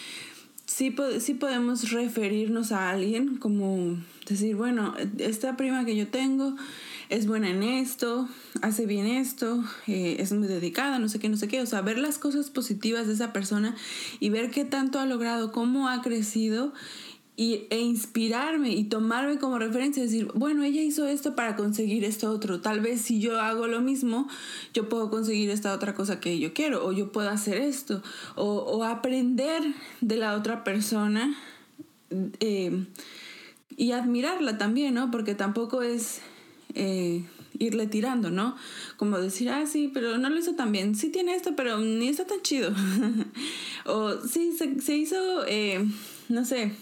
sí, 0.67 0.93
sí 1.21 1.35
podemos 1.35 1.93
referirnos 1.93 2.73
a 2.73 2.91
alguien 2.91 3.37
como 3.37 3.99
decir, 4.29 4.57
bueno, 4.57 4.97
esta 5.19 5.57
prima 5.57 5.85
que 5.85 5.95
yo 5.95 6.09
tengo, 6.09 6.57
es 7.09 7.27
buena 7.27 7.51
en 7.51 7.63
esto, 7.63 8.29
hace 8.63 8.87
bien 8.87 9.07
esto, 9.07 9.63
eh, 9.87 10.17
es 10.19 10.33
muy 10.33 10.49
dedicada, 10.49 10.99
no 10.99 11.09
sé 11.09 11.19
qué, 11.19 11.29
no 11.29 11.37
sé 11.37 11.49
qué. 11.49 11.61
O 11.61 11.67
sea, 11.67 11.83
ver 11.83 11.99
las 11.99 12.19
cosas 12.19 12.51
positivas 12.51 13.07
de 13.07 13.15
esa 13.15 13.33
persona 13.33 13.75
y 14.21 14.31
ver 14.31 14.51
qué 14.51 14.65
tanto 14.65 15.01
ha 15.01 15.07
logrado, 15.07 15.53
cómo 15.53 15.89
ha 15.89 16.03
crecido 16.03 16.73
y, 17.37 17.67
e 17.71 17.81
inspirarme 17.81 18.71
y 18.71 18.85
tomarme 18.85 19.39
como 19.39 19.59
referencia, 19.59 20.03
decir, 20.03 20.29
bueno, 20.35 20.63
ella 20.63 20.83
hizo 20.83 21.07
esto 21.07 21.35
para 21.35 21.57
conseguir 21.57 22.05
esto 22.05 22.31
otro. 22.31 22.61
Tal 22.61 22.81
vez 22.81 23.03
si 23.03 23.21
yo 23.21 23.41
hago 23.41 23.67
lo 23.67 23.81
mismo, 23.81 24.29
yo 24.75 24.89
puedo 24.89 25.11
conseguir 25.11 25.51
esta 25.51 25.73
otra 25.73 25.95
cosa 25.95 26.21
que 26.21 26.39
yo 26.39 26.53
quiero, 26.53 26.85
o 26.87 26.93
yo 26.93 27.13
puedo 27.13 27.31
hacer 27.31 27.59
esto, 27.59 28.03
o, 28.37 28.85
aprender 28.85 29.63
de 30.01 30.17
la 30.17 30.35
otra 30.35 30.65
persona. 30.65 31.37
Eh, 32.41 32.85
y 33.77 33.93
admirarla 33.93 34.59
también, 34.59 34.95
¿no? 34.95 35.11
Porque 35.11 35.35
tampoco 35.35 35.83
es 35.83 36.21
eh, 36.75 37.25
irle 37.59 37.87
tirando, 37.87 38.31
¿no? 38.31 38.57
Como 38.97 39.19
decir, 39.19 39.51
ah, 39.51 39.67
sí, 39.67 39.91
pero 39.93 40.19
no 40.19 40.31
lo 40.31 40.39
hizo 40.39 40.55
tan 40.55 40.73
bien. 40.73 40.95
Sí 40.95 41.11
tiene 41.11 41.35
esto, 41.35 41.55
pero 41.57 41.79
ni 41.79 42.09
está 42.09 42.27
tan 42.27 42.43
chido. 42.43 42.73
o 43.87 44.21
sí, 44.21 44.53
se, 44.53 44.97
hizo, 44.97 45.47
eh, 45.47 45.85
no 46.29 46.45
sé, 46.45 46.73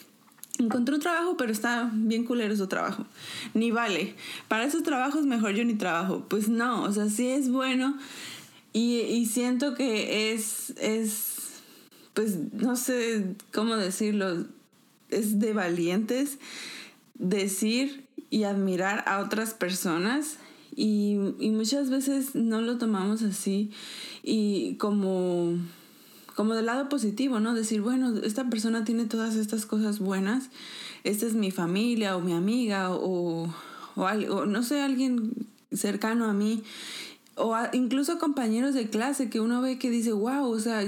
encontró 0.59 0.94
un 0.94 1.00
trabajo, 1.00 1.37
pero 1.37 1.52
está 1.52 1.90
bien 1.92 2.25
culero 2.25 2.56
su 2.56 2.66
trabajo. 2.66 3.06
Ni 3.54 3.70
vale. 3.70 4.14
Para 4.49 4.64
esos 4.64 4.82
trabajos 4.82 5.26
mejor 5.26 5.52
yo 5.52 5.64
ni 5.64 5.75
trabajo. 5.75 6.25
Pues 6.28 6.49
no, 6.49 6.82
o 6.82 6.92
sea, 6.92 7.09
sí 7.09 7.28
es 7.28 7.50
bueno 7.50 7.97
y, 8.73 9.00
y 9.00 9.26
siento 9.26 9.75
que 9.75 10.32
es, 10.32 10.70
es, 10.80 11.62
pues 12.14 12.37
no 12.52 12.76
sé 12.76 13.35
cómo 13.52 13.76
decirlo, 13.76 14.47
es 15.09 15.40
de 15.40 15.52
valientes 15.52 16.38
decir 17.14 18.06
y 18.31 18.45
admirar 18.45 19.05
a 19.07 19.19
otras 19.19 19.53
personas 19.55 20.39
y, 20.75 21.19
y 21.39 21.51
muchas 21.51 21.91
veces 21.91 22.35
no 22.35 22.61
lo 22.61 22.79
tomamos 22.79 23.23
así 23.23 23.71
y 24.23 24.77
como 24.77 25.57
como 26.41 26.55
del 26.55 26.65
lado 26.65 26.89
positivo, 26.89 27.39
¿no? 27.39 27.55
Decir, 27.55 27.83
bueno, 27.83 28.17
esta 28.23 28.49
persona 28.49 28.83
tiene 28.83 29.05
todas 29.05 29.37
estas 29.37 29.67
cosas 29.67 29.99
buenas, 29.99 30.49
esta 31.05 31.27
es 31.27 31.35
mi 31.35 31.51
familia 31.51 32.17
o 32.17 32.21
mi 32.21 32.33
amiga 32.33 32.93
o, 32.93 33.53
o, 33.95 34.47
no 34.47 34.63
sé, 34.63 34.81
alguien 34.81 35.33
cercano 35.71 36.25
a 36.25 36.33
mí, 36.33 36.63
o 37.35 37.55
incluso 37.75 38.19
compañeros 38.19 38.73
de 38.73 38.89
clase 38.89 39.29
que 39.29 39.41
uno 39.41 39.61
ve 39.61 39.79
que 39.79 39.91
dice, 39.91 40.13
wow, 40.13 40.51
o 40.51 40.59
sea, 40.59 40.83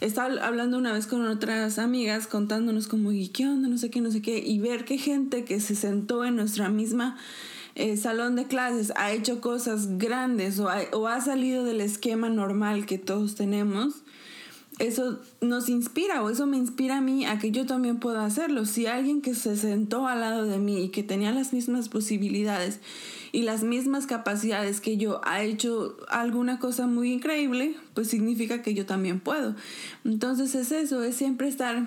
estaba 0.00 0.32
hablando 0.46 0.78
una 0.78 0.92
vez 0.92 1.06
con 1.06 1.26
otras 1.26 1.78
amigas 1.78 2.26
contándonos 2.26 2.88
como, 2.88 3.12
¿y 3.12 3.28
qué 3.28 3.46
onda? 3.46 3.68
No 3.68 3.78
sé 3.78 3.90
qué, 3.90 4.00
no 4.00 4.10
sé 4.10 4.22
qué, 4.22 4.38
y 4.38 4.58
ver 4.58 4.84
que 4.84 4.98
gente 4.98 5.44
que 5.44 5.60
se 5.60 5.74
sentó 5.74 6.24
en 6.24 6.36
nuestra 6.36 6.68
misma 6.68 7.16
eh, 7.74 7.96
salón 7.96 8.36
de 8.36 8.46
clases 8.46 8.92
ha 8.96 9.12
hecho 9.12 9.40
cosas 9.40 9.98
grandes 9.98 10.58
o 10.58 10.68
o 10.92 11.06
ha 11.06 11.20
salido 11.20 11.64
del 11.64 11.80
esquema 11.80 12.28
normal 12.28 12.86
que 12.86 12.98
todos 12.98 13.36
tenemos 13.36 14.02
eso 14.78 15.18
nos 15.40 15.68
inspira 15.68 16.22
o 16.22 16.30
eso 16.30 16.46
me 16.46 16.56
inspira 16.56 16.98
a 16.98 17.00
mí 17.00 17.26
a 17.26 17.38
que 17.38 17.50
yo 17.50 17.66
también 17.66 17.98
pueda 17.98 18.24
hacerlo. 18.24 18.64
Si 18.64 18.86
alguien 18.86 19.22
que 19.22 19.34
se 19.34 19.56
sentó 19.56 20.06
al 20.06 20.20
lado 20.20 20.44
de 20.44 20.58
mí 20.58 20.84
y 20.84 20.88
que 20.90 21.02
tenía 21.02 21.32
las 21.32 21.52
mismas 21.52 21.88
posibilidades 21.88 22.80
y 23.32 23.42
las 23.42 23.62
mismas 23.62 24.06
capacidades 24.06 24.80
que 24.80 24.96
yo 24.96 25.20
ha 25.24 25.42
hecho 25.42 25.96
alguna 26.08 26.58
cosa 26.58 26.86
muy 26.86 27.12
increíble, 27.12 27.74
pues 27.94 28.08
significa 28.08 28.62
que 28.62 28.74
yo 28.74 28.86
también 28.86 29.20
puedo. 29.20 29.56
Entonces 30.04 30.54
es 30.54 30.70
eso, 30.72 31.02
es 31.02 31.16
siempre 31.16 31.48
estar, 31.48 31.86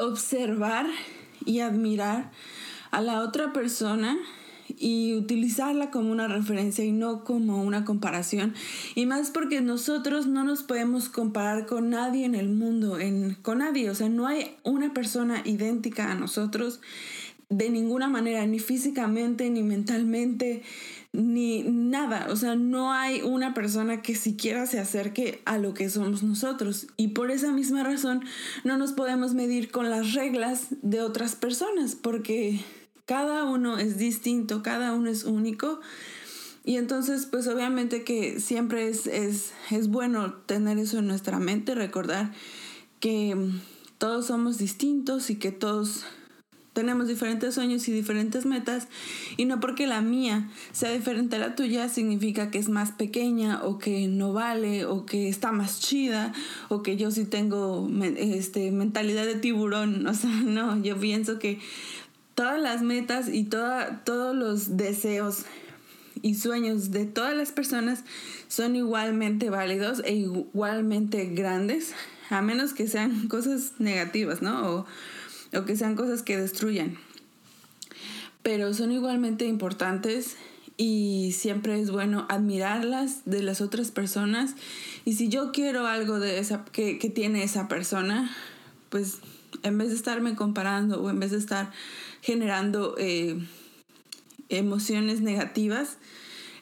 observar 0.00 0.86
y 1.44 1.60
admirar 1.60 2.32
a 2.90 3.00
la 3.00 3.20
otra 3.20 3.52
persona 3.52 4.18
y 4.80 5.14
utilizarla 5.14 5.90
como 5.90 6.10
una 6.10 6.28
referencia 6.28 6.84
y 6.84 6.92
no 6.92 7.24
como 7.24 7.62
una 7.62 7.84
comparación. 7.84 8.54
Y 8.94 9.06
más 9.06 9.30
porque 9.30 9.60
nosotros 9.60 10.26
no 10.26 10.44
nos 10.44 10.62
podemos 10.62 11.08
comparar 11.08 11.66
con 11.66 11.90
nadie 11.90 12.24
en 12.24 12.34
el 12.34 12.48
mundo, 12.48 12.98
en, 12.98 13.34
con 13.42 13.58
nadie. 13.58 13.90
O 13.90 13.94
sea, 13.94 14.08
no 14.08 14.26
hay 14.26 14.56
una 14.62 14.92
persona 14.92 15.42
idéntica 15.44 16.10
a 16.10 16.14
nosotros 16.14 16.80
de 17.50 17.70
ninguna 17.70 18.08
manera, 18.08 18.46
ni 18.46 18.58
físicamente, 18.58 19.48
ni 19.48 19.62
mentalmente, 19.62 20.62
ni 21.12 21.62
nada. 21.62 22.26
O 22.30 22.36
sea, 22.36 22.56
no 22.56 22.92
hay 22.92 23.22
una 23.22 23.54
persona 23.54 24.02
que 24.02 24.14
siquiera 24.14 24.66
se 24.66 24.78
acerque 24.78 25.40
a 25.46 25.56
lo 25.56 25.72
que 25.72 25.88
somos 25.88 26.22
nosotros. 26.22 26.88
Y 26.96 27.08
por 27.08 27.30
esa 27.30 27.52
misma 27.52 27.82
razón 27.84 28.22
no 28.64 28.76
nos 28.76 28.92
podemos 28.92 29.32
medir 29.32 29.70
con 29.70 29.88
las 29.88 30.12
reglas 30.12 30.66
de 30.82 31.00
otras 31.00 31.36
personas, 31.36 31.94
porque 31.94 32.60
cada 33.08 33.44
uno 33.44 33.78
es 33.78 33.96
distinto, 33.96 34.62
cada 34.62 34.92
uno 34.92 35.08
es 35.08 35.24
único. 35.24 35.80
Y 36.62 36.76
entonces, 36.76 37.24
pues 37.24 37.48
obviamente 37.48 38.04
que 38.04 38.38
siempre 38.38 38.88
es, 38.88 39.06
es, 39.06 39.54
es 39.70 39.88
bueno 39.88 40.34
tener 40.34 40.76
eso 40.76 40.98
en 40.98 41.06
nuestra 41.06 41.38
mente, 41.38 41.74
recordar 41.74 42.32
que 43.00 43.34
todos 43.96 44.26
somos 44.26 44.58
distintos 44.58 45.30
y 45.30 45.36
que 45.36 45.52
todos 45.52 46.04
tenemos 46.74 47.08
diferentes 47.08 47.54
sueños 47.54 47.88
y 47.88 47.92
diferentes 47.92 48.46
metas 48.46 48.86
y 49.36 49.46
no 49.46 49.58
porque 49.58 49.86
la 49.86 50.00
mía 50.00 50.48
sea 50.70 50.92
diferente 50.92 51.36
a 51.36 51.38
la 51.40 51.56
tuya 51.56 51.88
significa 51.88 52.52
que 52.52 52.58
es 52.58 52.68
más 52.68 52.92
pequeña 52.92 53.64
o 53.64 53.78
que 53.78 54.06
no 54.06 54.32
vale 54.32 54.84
o 54.84 55.04
que 55.04 55.28
está 55.28 55.50
más 55.50 55.80
chida 55.80 56.32
o 56.68 56.84
que 56.84 56.96
yo 56.96 57.10
sí 57.10 57.24
tengo 57.24 57.88
este, 58.18 58.70
mentalidad 58.70 59.24
de 59.24 59.34
tiburón. 59.34 60.06
O 60.08 60.14
sea, 60.14 60.30
no, 60.30 60.80
yo 60.82 60.96
pienso 60.98 61.38
que 61.38 61.58
todas 62.38 62.60
las 62.62 62.82
metas 62.82 63.28
y 63.28 63.42
toda, 63.42 64.04
todos 64.04 64.32
los 64.32 64.76
deseos 64.76 65.38
y 66.22 66.36
sueños 66.36 66.92
de 66.92 67.04
todas 67.04 67.36
las 67.36 67.50
personas 67.50 68.04
son 68.46 68.76
igualmente 68.76 69.50
válidos 69.50 70.02
e 70.04 70.14
igualmente 70.14 71.24
grandes, 71.26 71.94
a 72.30 72.40
menos 72.40 72.74
que 72.74 72.86
sean 72.86 73.26
cosas 73.28 73.72
negativas, 73.80 74.40
¿no? 74.40 74.70
O, 74.70 74.86
o 75.52 75.64
que 75.64 75.74
sean 75.74 75.96
cosas 75.96 76.22
que 76.22 76.36
destruyan. 76.36 76.96
Pero 78.44 78.72
son 78.72 78.92
igualmente 78.92 79.44
importantes 79.46 80.36
y 80.76 81.34
siempre 81.36 81.80
es 81.80 81.90
bueno 81.90 82.24
admirarlas 82.28 83.22
de 83.24 83.42
las 83.42 83.60
otras 83.60 83.90
personas. 83.90 84.54
Y 85.04 85.14
si 85.14 85.28
yo 85.28 85.50
quiero 85.50 85.88
algo 85.88 86.20
de 86.20 86.38
esa 86.38 86.64
que, 86.66 87.00
que 87.00 87.10
tiene 87.10 87.42
esa 87.42 87.66
persona, 87.66 88.30
pues 88.90 89.18
en 89.62 89.78
vez 89.78 89.88
de 89.88 89.94
estarme 89.94 90.34
comparando 90.34 91.02
o 91.02 91.10
en 91.10 91.20
vez 91.20 91.30
de 91.30 91.38
estar 91.38 91.70
generando 92.20 92.94
eh, 92.98 93.38
emociones 94.48 95.20
negativas, 95.20 95.98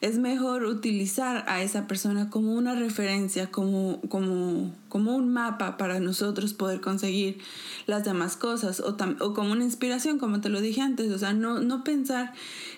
es 0.01 0.19
mejor 0.19 0.65
utilizar 0.65 1.45
a 1.49 1.63
esa 1.63 1.87
persona 1.87 2.29
como 2.29 2.55
una 2.55 2.75
referencia, 2.75 3.51
como, 3.51 4.01
como, 4.09 4.75
como 4.89 5.17
un 5.17 5.33
mapa 5.33 5.77
para 5.77 6.01
nosotros 6.01 6.53
poder 6.53 6.81
conseguir 6.81 7.39
las 7.87 8.05
demás 8.05 8.37
cosas 8.37 8.81
o, 8.81 8.97
o, 9.21 9.35
como 9.35 9.53
una 9.53 9.65
inspiración, 9.65 10.19
como 10.19 10.41
te 10.41 10.49
lo 10.49 10.61
dije 10.61 10.83
antes. 10.83 11.11
O 11.13 11.19
sea, 11.19 11.33
no, 11.33 11.61
no 11.61 11.83
pensar 11.83 12.35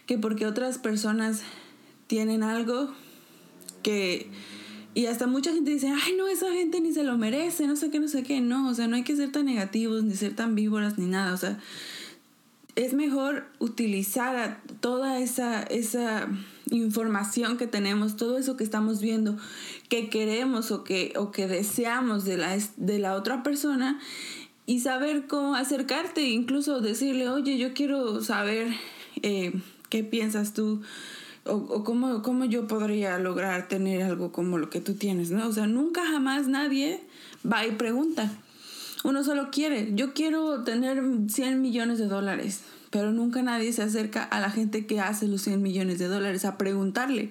que 0.07 0.17
porque 0.19 0.47
otras 0.47 0.79
personas 0.79 1.43
tienen 2.07 2.43
algo 2.43 2.93
que... 3.83 4.31
Y 4.99 5.07
hasta 5.07 5.29
mucha 5.29 5.53
gente 5.53 5.71
dice, 5.71 5.87
ay, 5.91 6.15
no, 6.17 6.27
esa 6.27 6.53
gente 6.53 6.81
ni 6.81 6.93
se 6.93 7.05
lo 7.05 7.17
merece, 7.17 7.69
no 7.69 7.77
sé 7.77 7.89
qué, 7.89 8.01
no 8.01 8.09
sé 8.09 8.25
qué. 8.25 8.41
No, 8.41 8.69
o 8.69 8.75
sea, 8.75 8.89
no 8.89 8.97
hay 8.97 9.05
que 9.05 9.15
ser 9.15 9.31
tan 9.31 9.45
negativos, 9.45 10.03
ni 10.03 10.17
ser 10.17 10.35
tan 10.35 10.57
víboras, 10.57 10.99
ni 10.99 11.07
nada. 11.07 11.35
O 11.35 11.37
sea, 11.37 11.57
es 12.75 12.95
mejor 12.95 13.47
utilizar 13.61 14.61
toda 14.81 15.21
esa, 15.21 15.63
esa 15.63 16.27
información 16.69 17.59
que 17.59 17.69
tenemos, 17.69 18.17
todo 18.17 18.39
eso 18.39 18.57
que 18.57 18.65
estamos 18.65 19.01
viendo, 19.01 19.37
que 19.89 20.11
queremos 20.11 20.73
o 20.73 20.83
que, 20.83 21.13
o 21.15 21.31
que 21.31 21.47
deseamos 21.47 22.25
de 22.25 22.37
la, 22.37 22.59
de 22.77 22.99
la 22.99 23.15
otra 23.15 23.45
persona 23.45 24.01
y 24.67 24.81
saber 24.81 25.29
cómo 25.29 25.55
acercarte, 25.55 26.29
incluso 26.29 26.81
decirle, 26.81 27.29
oye, 27.29 27.57
yo 27.57 27.73
quiero 27.73 28.21
saber 28.21 28.67
eh, 29.23 29.53
qué 29.91 30.03
piensas 30.03 30.55
tú 30.55 30.83
o, 31.49 31.57
o 31.57 31.85
cómo, 31.85 32.23
cómo, 32.23 32.45
yo 32.45 32.67
podría 32.67 33.19
lograr 33.19 33.69
tener 33.69 34.03
algo 34.03 34.33
como 34.33 34.59
lo 34.59 34.71
que 34.71 34.81
tú 34.81 34.95
tienes, 34.95 35.31
¿no? 35.31 35.47
O 35.47 35.53
sea, 35.53 35.67
nunca 35.67 36.07
jamás 36.07 36.49
nadie 36.49 37.01
va 37.51 37.67
y 37.67 37.73
pregunta. 37.73 38.31
Uno 39.05 39.23
solo 39.25 39.51
quiere, 39.51 39.95
yo 39.95 40.13
quiero 40.13 40.65
tener 40.65 41.03
100 41.29 41.63
millones 41.63 41.99
de 41.99 42.07
dólares, 42.07 42.63
pero 42.91 43.13
nunca 43.13 43.43
nadie 43.43 43.73
se 43.73 43.83
acerca 43.83 44.25
a 44.25 44.41
la 44.41 44.51
gente 44.51 44.87
que 44.87 45.01
hace 45.01 45.29
los 45.29 45.43
100 45.43 45.63
millones 45.63 45.99
de 45.99 46.09
dólares 46.09 46.45
a 46.45 46.59
preguntarle, 46.59 47.31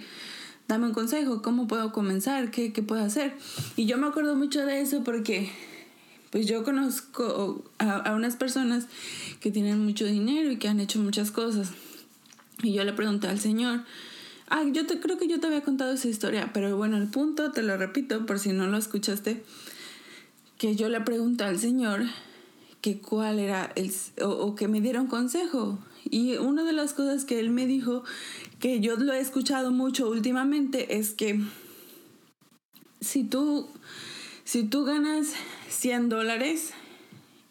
dame 0.68 0.88
un 0.88 0.94
consejo, 0.94 1.42
¿cómo 1.42 1.68
puedo 1.68 1.92
comenzar? 1.92 2.52
¿Qué, 2.52 2.72
qué 2.72 2.84
puedo 2.84 3.04
hacer? 3.04 3.36
Y 3.76 3.86
yo 3.86 3.98
me 3.98 4.08
acuerdo 4.08 4.36
mucho 4.36 4.66
de 4.66 4.82
eso 4.82 5.04
porque 5.04 5.50
pues 6.30 6.46
yo 6.46 6.64
conozco 6.64 7.64
a, 7.80 7.98
a, 7.98 8.16
unas 8.16 8.36
personas 8.36 8.88
que 9.40 9.52
tienen 9.52 9.84
mucho 9.84 10.06
dinero 10.06 10.52
y 10.52 10.58
que 10.58 10.68
han 10.68 10.80
hecho 10.80 11.00
muchas 11.00 11.32
cosas. 11.32 11.72
Y 12.64 12.74
yo 12.74 12.84
le 12.84 12.94
pregunté 12.94 13.28
al 13.28 13.40
Señor, 13.40 13.84
ah, 14.50 14.64
yo 14.72 14.86
te, 14.88 15.00
creo 15.00 15.18
que 15.18 15.28
yo 15.28 15.40
te 15.40 15.48
había 15.48 15.62
contado 15.62 15.94
esa 15.94 16.08
historia, 16.08 16.52
pero 16.54 16.76
bueno, 16.76 16.98
el 16.98 17.08
punto, 17.08 17.52
te 17.52 17.62
lo 17.62 17.78
repito 17.78 18.26
por 18.26 18.40
si 18.40 18.52
no 18.52 18.68
lo 18.68 18.78
escuchaste, 18.78 19.44
que 20.58 20.76
yo 20.76 20.90
le 20.90 21.02
pregunté 21.02 21.44
al 21.44 21.60
Señor 21.60 22.06
que 22.82 23.00
cuál 23.00 23.40
era 23.40 23.72
el, 23.76 23.92
o, 24.24 24.56
que 24.56 24.68
me 24.68 24.82
diera 24.82 25.02
un 25.02 25.08
consejo. 25.08 25.80
Y 26.10 26.38
una 26.38 26.64
de 26.64 26.74
las 26.74 26.94
cosas 26.94 27.26
que 27.26 27.40
él 27.40 27.50
me 27.50 27.68
dijo, 27.68 28.04
que 28.60 28.80
yo 28.80 28.96
lo 28.96 29.14
he 29.14 29.20
escuchado 29.20 29.72
mucho 29.72 30.10
últimamente, 30.10 30.98
es 30.98 31.12
que 31.14 31.42
si 33.02 33.24
tú, 33.24 33.68
si 34.46 34.64
tú 34.64 34.86
ganas 34.86 35.34
100 35.70 36.10
dólares 36.10 36.74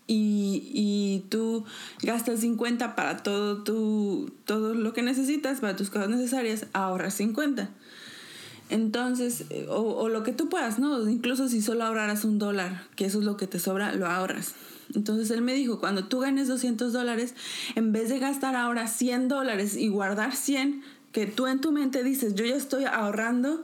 y, 0.06 0.70
y, 0.72 1.26
tú 1.28 1.64
gastas 2.02 2.40
50 2.40 2.94
para 2.94 3.18
todo, 3.18 3.64
tu, 3.64 4.30
todo 4.44 4.74
lo 4.74 4.92
que 4.92 5.02
necesitas, 5.02 5.60
para 5.60 5.74
tus 5.74 5.90
cosas 5.90 6.08
necesarias, 6.08 6.66
ahorras 6.72 7.14
50. 7.14 7.70
Entonces, 8.68 9.44
eh, 9.50 9.66
o, 9.68 9.80
o, 9.80 10.08
lo 10.08 10.22
que 10.22 10.32
tú 10.32 10.48
puedas, 10.48 10.78
¿no? 10.78 11.08
Incluso 11.08 11.48
si 11.48 11.60
solo 11.60 11.84
ahorraras 11.84 12.24
un 12.24 12.38
dólar, 12.38 12.84
que 12.96 13.06
eso 13.06 13.18
es 13.18 13.24
lo 13.24 13.36
que 13.36 13.46
te 13.46 13.58
sobra, 13.58 13.92
lo 13.94 14.06
ahorras. 14.06 14.54
Entonces 14.94 15.30
él 15.30 15.42
me 15.42 15.54
dijo, 15.54 15.80
cuando 15.80 16.04
tú 16.04 16.20
ganes 16.20 16.48
200 16.48 16.92
dólares, 16.92 17.34
en 17.74 17.92
vez 17.92 18.08
de 18.08 18.18
gastar 18.18 18.54
ahora 18.54 18.86
100 18.86 19.28
dólares 19.28 19.76
y 19.76 19.88
guardar 19.88 20.34
100, 20.34 20.82
que 21.12 21.26
tú 21.26 21.46
en 21.46 21.60
tu 21.60 21.72
mente 21.72 22.04
dices, 22.04 22.34
yo 22.34 22.44
ya 22.44 22.56
estoy 22.56 22.84
ahorrando 22.84 23.62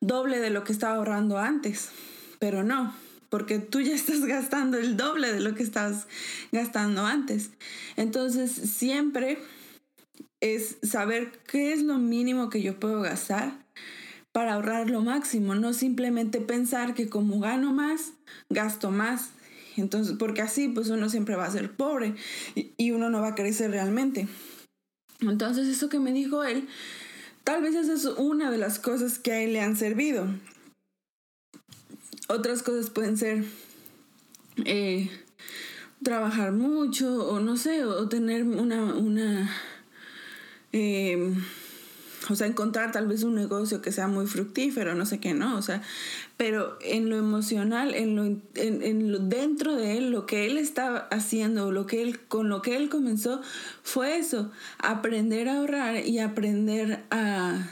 doble 0.00 0.40
de 0.40 0.50
lo 0.50 0.64
que 0.64 0.72
estaba 0.72 0.96
ahorrando 0.96 1.38
antes. 1.38 1.90
Pero 2.38 2.64
no, 2.64 2.94
porque 3.28 3.58
tú 3.58 3.80
ya 3.80 3.94
estás 3.94 4.20
gastando 4.26 4.78
el 4.78 4.96
doble 4.96 5.32
de 5.32 5.40
lo 5.40 5.54
que 5.54 5.62
estabas 5.62 6.06
gastando 6.52 7.04
antes. 7.06 7.50
Entonces, 7.96 8.52
siempre 8.52 9.38
es 10.40 10.76
saber 10.82 11.32
qué 11.46 11.72
es 11.72 11.82
lo 11.82 11.98
mínimo 11.98 12.50
que 12.50 12.62
yo 12.62 12.78
puedo 12.78 13.00
gastar 13.00 13.64
para 14.34 14.54
ahorrar 14.54 14.90
lo 14.90 15.00
máximo, 15.00 15.54
no 15.54 15.72
simplemente 15.72 16.40
pensar 16.40 16.94
que 16.94 17.08
como 17.08 17.38
gano 17.38 17.72
más, 17.72 18.14
gasto 18.50 18.90
más. 18.90 19.30
Entonces, 19.76 20.16
porque 20.18 20.42
así 20.42 20.68
pues 20.68 20.88
uno 20.88 21.08
siempre 21.08 21.36
va 21.36 21.46
a 21.46 21.50
ser 21.50 21.76
pobre 21.76 22.14
y, 22.54 22.90
uno 22.90 23.10
no 23.10 23.20
va 23.20 23.28
a 23.28 23.34
crecer 23.34 23.70
realmente. 23.70 24.26
Entonces, 25.20 25.68
eso 25.68 25.88
que 25.88 26.00
me 26.00 26.12
dijo 26.12 26.42
él, 26.42 26.68
tal 27.44 27.62
vez 27.62 27.76
esa 27.76 27.92
es 27.94 28.04
una 28.04 28.50
de 28.50 28.58
las 28.58 28.80
cosas 28.80 29.20
que 29.20 29.32
a 29.32 29.40
él 29.40 29.52
le 29.52 29.60
han 29.60 29.76
servido. 29.76 30.26
Otras 32.28 32.62
cosas 32.62 32.90
pueden 32.90 33.16
ser 33.16 33.44
eh, 34.64 35.10
trabajar 36.02 36.52
mucho 36.52 37.26
o 37.26 37.40
no 37.40 37.56
sé, 37.56 37.84
o 37.84 38.08
tener 38.08 38.44
una, 38.44 38.84
una 38.94 39.50
eh, 40.72 41.34
o 42.30 42.34
sea, 42.34 42.46
encontrar 42.46 42.92
tal 42.92 43.06
vez 43.06 43.22
un 43.22 43.34
negocio 43.34 43.82
que 43.82 43.92
sea 43.92 44.08
muy 44.08 44.26
fructífero, 44.26 44.94
no 44.94 45.06
sé 45.06 45.20
qué, 45.20 45.34
¿no? 45.34 45.56
O 45.56 45.62
sea, 45.62 45.82
pero 46.36 46.78
en 46.80 47.10
lo 47.10 47.16
emocional, 47.16 47.94
en 47.94 48.16
lo, 48.16 48.24
en, 48.54 49.12
lo 49.12 49.18
dentro 49.18 49.76
de 49.76 49.98
él, 49.98 50.10
lo 50.10 50.26
que 50.26 50.46
él 50.46 50.58
estaba 50.58 51.08
haciendo, 51.10 51.70
lo 51.72 51.86
que 51.86 52.02
él, 52.02 52.20
con 52.20 52.48
lo 52.48 52.62
que 52.62 52.76
él 52.76 52.88
comenzó, 52.88 53.42
fue 53.82 54.16
eso, 54.16 54.50
aprender 54.78 55.48
a 55.48 55.58
ahorrar 55.58 56.06
y 56.06 56.18
aprender 56.18 57.04
a, 57.10 57.70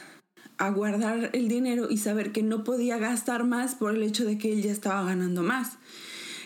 a 0.63 0.71
guardar 0.71 1.31
el 1.33 1.49
dinero 1.49 1.89
y 1.91 1.99
saber 1.99 2.31
que 2.31 2.45
no 2.45 2.63
podía 2.63 2.97
gastar 2.97 3.43
más 3.43 3.75
por 3.75 3.97
el 3.97 4.03
hecho 4.05 4.25
de 4.25 4.39
que 4.39 4.53
él 4.53 4.63
ya 4.63 4.71
estaba 4.71 5.03
ganando 5.03 5.43
más. 5.43 5.73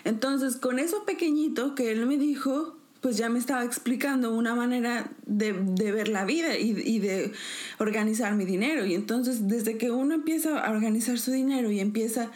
Entonces, 0.05 0.57
con 0.57 0.79
eso 0.79 1.05
pequeñito 1.05 1.75
que 1.75 1.93
él 1.93 2.07
me 2.07 2.17
dijo, 2.17 2.79
pues 3.03 3.19
ya 3.19 3.29
me 3.29 3.39
estaba 3.39 3.63
explicando 3.63 4.35
una 4.35 4.55
manera 4.55 5.11
de, 5.27 5.53
ver 5.53 6.09
la 6.09 6.25
vida 6.25 6.57
y, 6.57 6.99
de 6.99 7.33
organizar 7.77 8.35
mi 8.37 8.47
dinero. 8.47 8.87
Y 8.87 8.95
entonces 8.95 9.49
desde 9.49 9.77
que 9.77 9.91
uno 9.91 10.15
empieza 10.15 10.61
a 10.61 10.71
organizar 10.71 11.19
su 11.19 11.33
dinero 11.33 11.71
y 11.71 11.81
empieza 11.81 12.31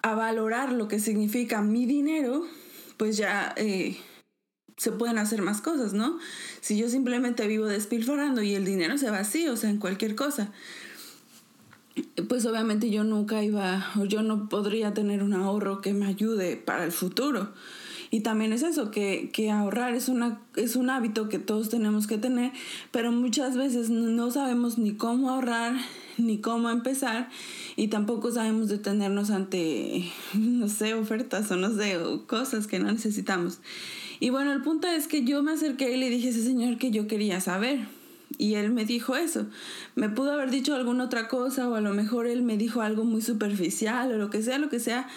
a 0.00 0.14
valorar 0.14 0.72
lo 0.72 0.88
que 0.88 0.98
significa 0.98 1.60
mi 1.60 1.84
dinero, 1.84 2.46
pues 2.96 3.18
ya 3.18 3.52
eh, 3.56 3.98
se 4.78 4.92
pueden 4.92 5.18
hacer 5.18 5.42
más 5.42 5.60
cosas, 5.60 5.92
¿no? 5.92 6.18
Si 6.62 6.78
yo 6.78 6.88
simplemente 6.88 7.46
vivo 7.46 7.66
despilfarrando 7.66 8.40
y 8.40 8.54
el 8.54 8.64
dinero 8.64 8.96
se 8.96 9.10
va 9.10 9.18
así, 9.18 9.46
o 9.48 9.56
sea, 9.58 9.68
en 9.68 9.78
cualquier 9.78 10.14
cosa, 10.14 10.52
pues 12.28 12.46
obviamente 12.46 12.90
yo 12.90 13.04
nunca 13.04 13.42
iba, 13.42 13.86
o 13.98 14.04
yo 14.04 14.22
no 14.22 14.48
podría 14.48 14.94
tener 14.94 15.22
un 15.22 15.32
ahorro 15.32 15.80
que 15.80 15.92
me 15.94 16.06
ayude 16.06 16.56
para 16.56 16.84
el 16.84 16.92
futuro. 16.92 17.50
Y 18.10 18.20
también 18.20 18.52
es 18.52 18.62
eso, 18.62 18.90
que, 18.90 19.30
que 19.32 19.50
ahorrar 19.50 19.94
es, 19.94 20.08
una, 20.08 20.40
es 20.56 20.76
un 20.76 20.88
hábito 20.88 21.28
que 21.28 21.38
todos 21.38 21.68
tenemos 21.68 22.06
que 22.06 22.16
tener, 22.16 22.52
pero 22.90 23.12
muchas 23.12 23.56
veces 23.56 23.90
no 23.90 24.30
sabemos 24.30 24.78
ni 24.78 24.94
cómo 24.94 25.28
ahorrar, 25.28 25.76
ni 26.16 26.38
cómo 26.38 26.70
empezar, 26.70 27.28
y 27.76 27.88
tampoco 27.88 28.32
sabemos 28.32 28.68
detenernos 28.68 29.30
ante, 29.30 30.10
no 30.34 30.68
sé, 30.68 30.94
ofertas 30.94 31.50
o 31.50 31.56
no 31.56 31.70
sé, 31.74 31.98
cosas 32.26 32.66
que 32.66 32.78
no 32.78 32.90
necesitamos. 32.90 33.60
Y 34.20 34.30
bueno, 34.30 34.52
el 34.52 34.62
punto 34.62 34.88
es 34.88 35.06
que 35.06 35.24
yo 35.24 35.42
me 35.42 35.52
acerqué 35.52 35.94
y 35.94 35.98
le 35.98 36.10
dije 36.10 36.28
a 36.28 36.30
ese 36.30 36.42
señor 36.42 36.78
que 36.78 36.90
yo 36.90 37.06
quería 37.06 37.40
saber. 37.40 37.86
Y 38.36 38.54
él 38.54 38.70
me 38.70 38.84
dijo 38.84 39.16
eso. 39.16 39.46
Me 39.94 40.08
pudo 40.08 40.32
haber 40.32 40.50
dicho 40.50 40.74
alguna 40.74 41.04
otra 41.04 41.28
cosa 41.28 41.68
o 41.68 41.74
a 41.74 41.80
lo 41.80 41.94
mejor 41.94 42.26
él 42.26 42.42
me 42.42 42.56
dijo 42.58 42.82
algo 42.82 43.04
muy 43.04 43.22
superficial 43.22 44.12
o 44.12 44.18
lo 44.18 44.28
que 44.28 44.42
sea, 44.42 44.58
lo 44.58 44.68
que 44.68 44.80
sea, 44.80 45.08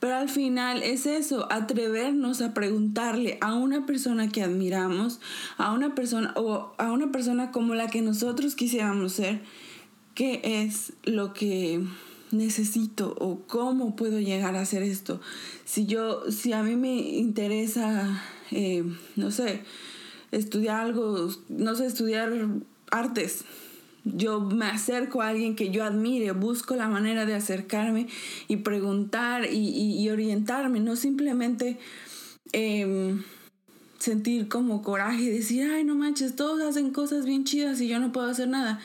pero 0.00 0.16
al 0.16 0.28
final 0.28 0.82
es 0.82 1.06
eso, 1.06 1.50
atrevernos 1.50 2.42
a 2.42 2.52
preguntarle 2.52 3.38
a 3.40 3.54
una 3.54 3.86
persona 3.86 4.28
que 4.28 4.42
admiramos, 4.42 5.20
a 5.56 5.72
una 5.72 5.94
persona 5.94 6.32
o 6.36 6.74
a 6.76 6.92
una 6.92 7.12
persona 7.12 7.50
como 7.50 7.74
la 7.74 7.86
que 7.86 8.02
nosotros 8.02 8.56
quisiéramos 8.56 9.12
ser, 9.12 9.40
qué 10.14 10.40
es 10.42 10.92
lo 11.04 11.32
que 11.32 11.82
necesito 12.30 13.14
o 13.18 13.40
cómo 13.46 13.96
puedo 13.96 14.20
llegar 14.20 14.56
a 14.56 14.60
hacer 14.60 14.82
esto. 14.82 15.20
Si 15.64 15.86
yo, 15.86 16.30
si 16.30 16.52
a 16.52 16.62
mí 16.62 16.76
me 16.76 16.94
interesa, 16.96 18.22
eh, 18.50 18.84
no 19.14 19.30
sé, 19.30 19.62
estudiar 20.38 20.80
algo, 20.80 21.28
no 21.48 21.74
sé, 21.74 21.86
estudiar 21.86 22.32
artes, 22.90 23.44
yo 24.04 24.40
me 24.40 24.66
acerco 24.66 25.20
a 25.20 25.28
alguien 25.28 25.56
que 25.56 25.70
yo 25.70 25.82
admire, 25.82 26.30
busco 26.30 26.76
la 26.76 26.88
manera 26.88 27.26
de 27.26 27.34
acercarme 27.34 28.06
y 28.46 28.58
preguntar 28.58 29.46
y, 29.50 30.08
orientarme, 30.08 30.78
no 30.78 30.94
simplemente 30.94 31.78
em, 32.52 33.22
sentir 34.06 34.48
como 34.48 34.82
coraje 34.82 35.24
y 35.24 35.30
decir, 35.30 35.68
ay, 35.68 35.82
no 35.82 35.96
manches, 35.96 36.36
todos 36.36 36.62
hacen 36.62 36.92
cosas 36.92 37.26
bien 37.26 37.42
chidas 37.42 37.80
y 37.80 37.88
yo 37.88 37.98
no 37.98 38.12
puedo 38.12 38.28
hacer 38.28 38.46
nada. 38.46 38.80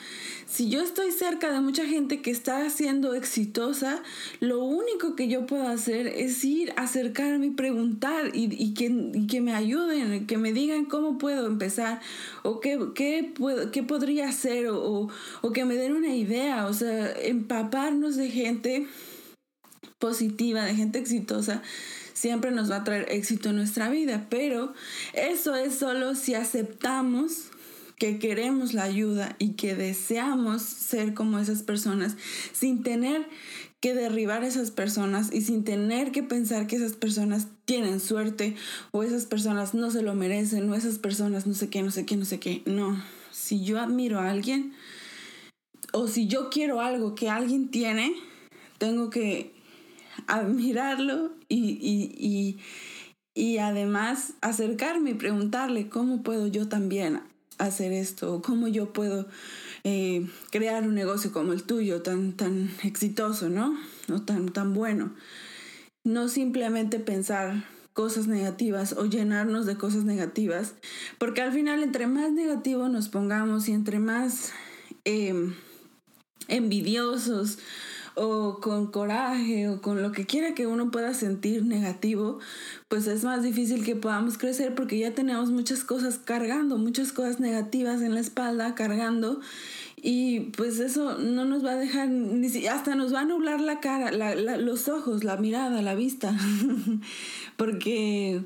Si 0.48 0.68
yo 0.68 0.82
estoy 0.82 1.12
cerca 1.12 1.52
de 1.52 1.60
mucha 1.60 1.86
gente 1.86 2.20
que 2.20 2.32
está 2.32 2.68
siendo 2.70 3.14
exitosa, 3.14 4.02
lo 4.40 4.64
único 4.64 5.14
que 5.14 5.28
yo 5.28 5.46
puedo 5.46 5.68
hacer 5.68 6.08
es 6.08 6.44
ir, 6.44 6.72
acercarme 6.76 7.46
y 7.46 7.50
preguntar 7.50 8.32
y, 8.34 8.74
que, 8.74 9.40
me 9.40 9.54
ayuden, 9.54 10.26
que 10.26 10.38
me 10.38 10.52
digan 10.52 10.86
cómo 10.86 11.18
puedo 11.18 11.46
empezar 11.46 12.00
o 12.42 12.58
qué, 12.58 12.78
qué, 12.94 13.32
qué 13.72 13.82
podría 13.84 14.28
hacer 14.28 14.66
o, 14.68 15.08
o 15.40 15.52
que 15.52 15.64
me 15.64 15.76
den 15.76 15.92
una 15.92 16.14
idea. 16.16 16.66
O 16.66 16.74
sea, 16.74 17.12
empaparnos 17.12 18.16
de 18.16 18.28
gente 18.28 18.88
positiva, 20.00 20.64
de 20.64 20.74
gente 20.74 20.98
exitosa 20.98 21.62
siempre 22.22 22.52
nos 22.52 22.70
va 22.70 22.76
a 22.76 22.84
traer 22.84 23.06
éxito 23.10 23.48
en 23.48 23.56
nuestra 23.56 23.90
vida, 23.90 24.28
pero 24.30 24.72
eso 25.12 25.56
es 25.56 25.74
solo 25.74 26.14
si 26.14 26.34
aceptamos 26.34 27.48
que 27.98 28.20
queremos 28.20 28.74
la 28.74 28.84
ayuda 28.84 29.34
y 29.40 29.54
que 29.54 29.74
deseamos 29.74 30.62
ser 30.62 31.14
como 31.14 31.40
esas 31.40 31.64
personas 31.64 32.14
sin 32.52 32.84
tener 32.84 33.26
que 33.80 33.94
derribar 33.94 34.44
a 34.44 34.46
esas 34.46 34.70
personas 34.70 35.32
y 35.32 35.40
sin 35.40 35.64
tener 35.64 36.12
que 36.12 36.22
pensar 36.22 36.68
que 36.68 36.76
esas 36.76 36.92
personas 36.92 37.48
tienen 37.64 37.98
suerte 37.98 38.54
o 38.92 39.02
esas 39.02 39.26
personas 39.26 39.74
no 39.74 39.90
se 39.90 40.02
lo 40.02 40.14
merecen 40.14 40.70
o 40.70 40.76
esas 40.76 40.98
personas 40.98 41.48
no 41.48 41.54
sé 41.54 41.70
qué, 41.70 41.82
no 41.82 41.90
sé 41.90 42.06
qué, 42.06 42.16
no 42.16 42.24
sé 42.24 42.38
qué. 42.38 42.62
No, 42.66 43.02
si 43.32 43.64
yo 43.64 43.80
admiro 43.80 44.20
a 44.20 44.30
alguien 44.30 44.74
o 45.92 46.06
si 46.06 46.28
yo 46.28 46.50
quiero 46.50 46.80
algo 46.80 47.16
que 47.16 47.28
alguien 47.28 47.68
tiene, 47.72 48.14
tengo 48.78 49.10
que 49.10 49.60
admirarlo 50.26 51.32
y, 51.48 51.78
y, 51.80 52.14
y, 52.18 52.58
y 53.34 53.58
además 53.58 54.34
acercarme 54.40 55.10
y 55.10 55.14
preguntarle 55.14 55.88
cómo 55.88 56.22
puedo 56.22 56.46
yo 56.46 56.68
también 56.68 57.20
hacer 57.58 57.92
esto? 57.92 58.42
¿Cómo 58.42 58.68
yo 58.68 58.92
puedo 58.92 59.26
eh, 59.84 60.26
crear 60.50 60.84
un 60.84 60.94
negocio 60.94 61.32
como 61.32 61.52
el 61.52 61.62
tuyo, 61.64 62.02
tan, 62.02 62.32
tan 62.32 62.70
exitoso, 62.82 63.48
¿no? 63.48 63.76
¿no? 64.08 64.22
Tan, 64.24 64.48
tan 64.48 64.74
bueno. 64.74 65.14
No 66.04 66.28
simplemente 66.28 66.98
pensar 66.98 67.64
cosas 67.92 68.26
negativas 68.26 68.94
o 68.94 69.04
llenarnos 69.04 69.66
de 69.66 69.76
cosas 69.76 70.04
negativas, 70.04 70.74
porque 71.18 71.42
al 71.42 71.52
final 71.52 71.82
entre 71.82 72.06
más 72.06 72.32
negativo 72.32 72.88
nos 72.88 73.08
pongamos 73.08 73.68
y 73.68 73.72
entre 73.72 73.98
más 73.98 74.52
em, 75.04 75.54
envidiosos 76.48 77.58
o 78.14 78.58
con 78.60 78.88
coraje 78.88 79.68
o 79.68 79.80
con 79.80 80.02
lo 80.02 80.12
que 80.12 80.26
quiera 80.26 80.54
que 80.54 80.66
uno 80.66 80.90
pueda 80.90 81.14
sentir 81.14 81.64
negativo, 81.64 82.38
pues 82.88 83.06
es 83.06 83.24
más 83.24 83.42
difícil 83.42 83.84
que 83.84 83.96
podamos 83.96 84.38
crecer 84.38 84.74
porque 84.74 84.98
ya 84.98 85.14
tenemos 85.14 85.50
muchas 85.50 85.84
cosas 85.84 86.18
cargando, 86.18 86.76
muchas 86.76 87.12
cosas 87.12 87.40
negativas 87.40 88.02
en 88.02 88.14
la 88.14 88.20
espalda 88.20 88.74
cargando 88.74 89.40
y 89.96 90.40
pues 90.56 90.80
eso 90.80 91.16
no 91.18 91.44
nos 91.44 91.64
va 91.64 91.72
a 91.72 91.76
dejar, 91.76 92.08
ni 92.08 92.66
hasta 92.66 92.96
nos 92.96 93.14
va 93.14 93.20
a 93.20 93.24
nublar 93.24 93.60
la 93.60 93.80
cara, 93.80 94.10
los 94.34 94.88
ojos, 94.88 95.22
la 95.22 95.36
mirada, 95.36 95.80
la 95.80 95.94
vista, 95.94 96.36
porque 97.56 98.42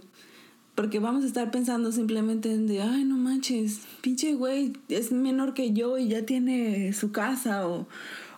porque 0.74 0.98
vamos 0.98 1.24
a 1.24 1.26
estar 1.26 1.50
pensando 1.50 1.90
simplemente 1.90 2.52
en 2.52 2.66
de, 2.66 2.82
ay, 2.82 3.04
no 3.04 3.16
manches, 3.16 3.80
pinche 4.02 4.34
güey, 4.34 4.74
es 4.90 5.10
menor 5.10 5.54
que 5.54 5.72
yo 5.72 5.96
y 5.96 6.08
ya 6.08 6.26
tiene 6.26 6.92
su 6.92 7.12
casa 7.12 7.66
o, 7.66 7.88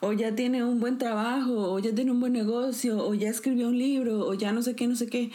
o 0.01 0.13
ya 0.13 0.35
tiene 0.35 0.65
un 0.65 0.81
buen 0.81 0.99
trabajo, 0.99 1.73
o 1.73 1.79
ya 1.79 1.95
tiene 1.95 2.11
un 2.11 2.21
buen 2.21 2.33
negocio, 2.33 3.05
o 3.07 3.15
ya 3.15 3.29
escribió 3.29 3.69
un 3.69 3.79
libro, 3.79 4.27
o 4.27 4.35
ya 4.35 4.53
no 4.53 4.63
sé 4.63 4.75
qué, 4.77 4.87
no 4.87 4.97
sé 4.97 5.07
qué. 5.07 5.31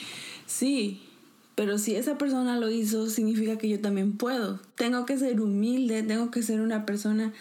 Sí, 0.46 1.02
pero 1.56 1.78
si 1.78 1.96
esa 1.96 2.18
persona 2.18 2.58
lo 2.58 2.70
hizo, 2.70 3.10
significa 3.10 3.58
que 3.58 3.70
yo 3.70 3.80
también 3.80 4.18
puedo. 4.18 4.60
Tengo 4.76 5.06
que 5.06 5.18
ser 5.18 5.40
humilde, 5.40 6.04
tengo 6.04 6.32
que 6.32 6.42
ser 6.42 6.62
una 6.62 6.86
persona 6.86 7.34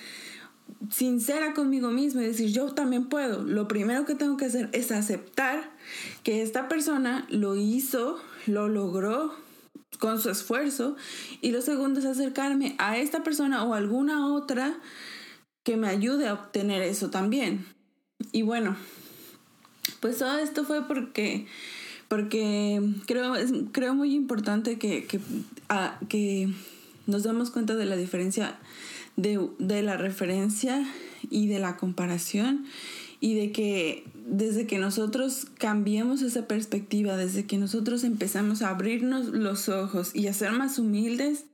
sincera 0.91 1.55
conmigo 1.55 1.91
misma 1.91 2.23
y 2.23 2.27
decir, 2.27 2.51
yo 2.51 2.73
también 2.73 3.09
puedo. 3.09 3.43
Lo 3.43 3.69
primero 3.69 4.05
que 4.05 4.15
tengo 4.15 4.37
que 4.37 4.47
hacer 4.47 4.69
es 4.73 4.93
aceptar 4.93 5.71
que 6.23 6.43
esta 6.43 6.69
persona 6.69 7.27
lo 7.31 7.57
hizo, 7.57 8.19
lo 8.47 8.69
logró 8.69 9.35
con 9.99 10.21
su 10.21 10.31
esfuerzo. 10.31 10.97
Y 11.41 11.53
lo 11.53 11.63
segundo 11.63 12.01
es 12.01 12.07
acercarme 12.07 12.75
a 12.79 12.99
esta 12.99 13.23
persona 13.23 13.65
o 13.65 13.75
alguna 13.75 14.27
otra 14.27 14.75
que 15.63 15.77
me 15.77 15.89
ayude 15.89 16.29
a 16.29 16.35
obtener 16.35 16.83
eso 16.83 17.11
también. 17.11 17.67
Y 18.33 18.43
bueno, 18.43 18.77
pues 20.01 20.19
todo 20.19 20.39
esto 20.39 20.65
fue 20.65 20.87
porque 20.87 21.47
porque 22.09 22.79
creo, 23.07 23.33
creo 23.73 23.95
muy 23.95 24.15
importante 24.15 24.77
que, 24.77 25.07
que, 25.07 25.19
ah, 25.71 25.99
que 26.11 26.53
nos 27.07 27.23
damos 27.23 27.51
cuenta 27.51 27.75
de 27.75 27.87
la 27.87 27.97
diferencia 27.97 28.59
de, 29.17 29.49
de 29.59 29.81
la 29.81 29.97
referencia 29.97 30.87
y 31.31 31.47
de 31.47 31.59
la 31.59 31.79
comparación 31.79 32.67
y 33.19 33.35
de 33.35 33.51
que 33.51 34.05
desde 34.27 34.67
que 34.67 34.77
nosotros 34.77 35.47
cambiemos 35.57 36.21
esa 36.21 36.47
perspectiva, 36.47 37.17
desde 37.17 37.47
que 37.47 37.57
nosotros 37.57 38.05
empezamos 38.05 38.61
a 38.61 38.69
abrirnos 38.69 39.29
los 39.29 39.71
ojos 39.71 40.15
y 40.15 40.27
a 40.27 40.35
ser 40.35 40.53
más 40.53 40.79
humildes, 40.79 41.47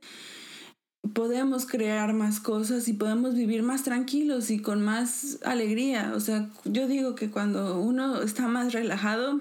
podemos 1.13 1.65
crear 1.65 2.13
más 2.13 2.39
cosas 2.39 2.87
y 2.87 2.93
podemos 2.93 3.33
vivir 3.33 3.63
más 3.63 3.83
tranquilos 3.83 4.51
y 4.51 4.59
con 4.59 4.81
más 4.81 5.39
alegría. 5.43 6.13
O 6.15 6.19
sea, 6.19 6.49
yo 6.65 6.87
digo 6.87 7.15
que 7.15 7.29
cuando 7.29 7.79
uno 7.79 8.21
está 8.21 8.47
más 8.47 8.73
relajado 8.73 9.39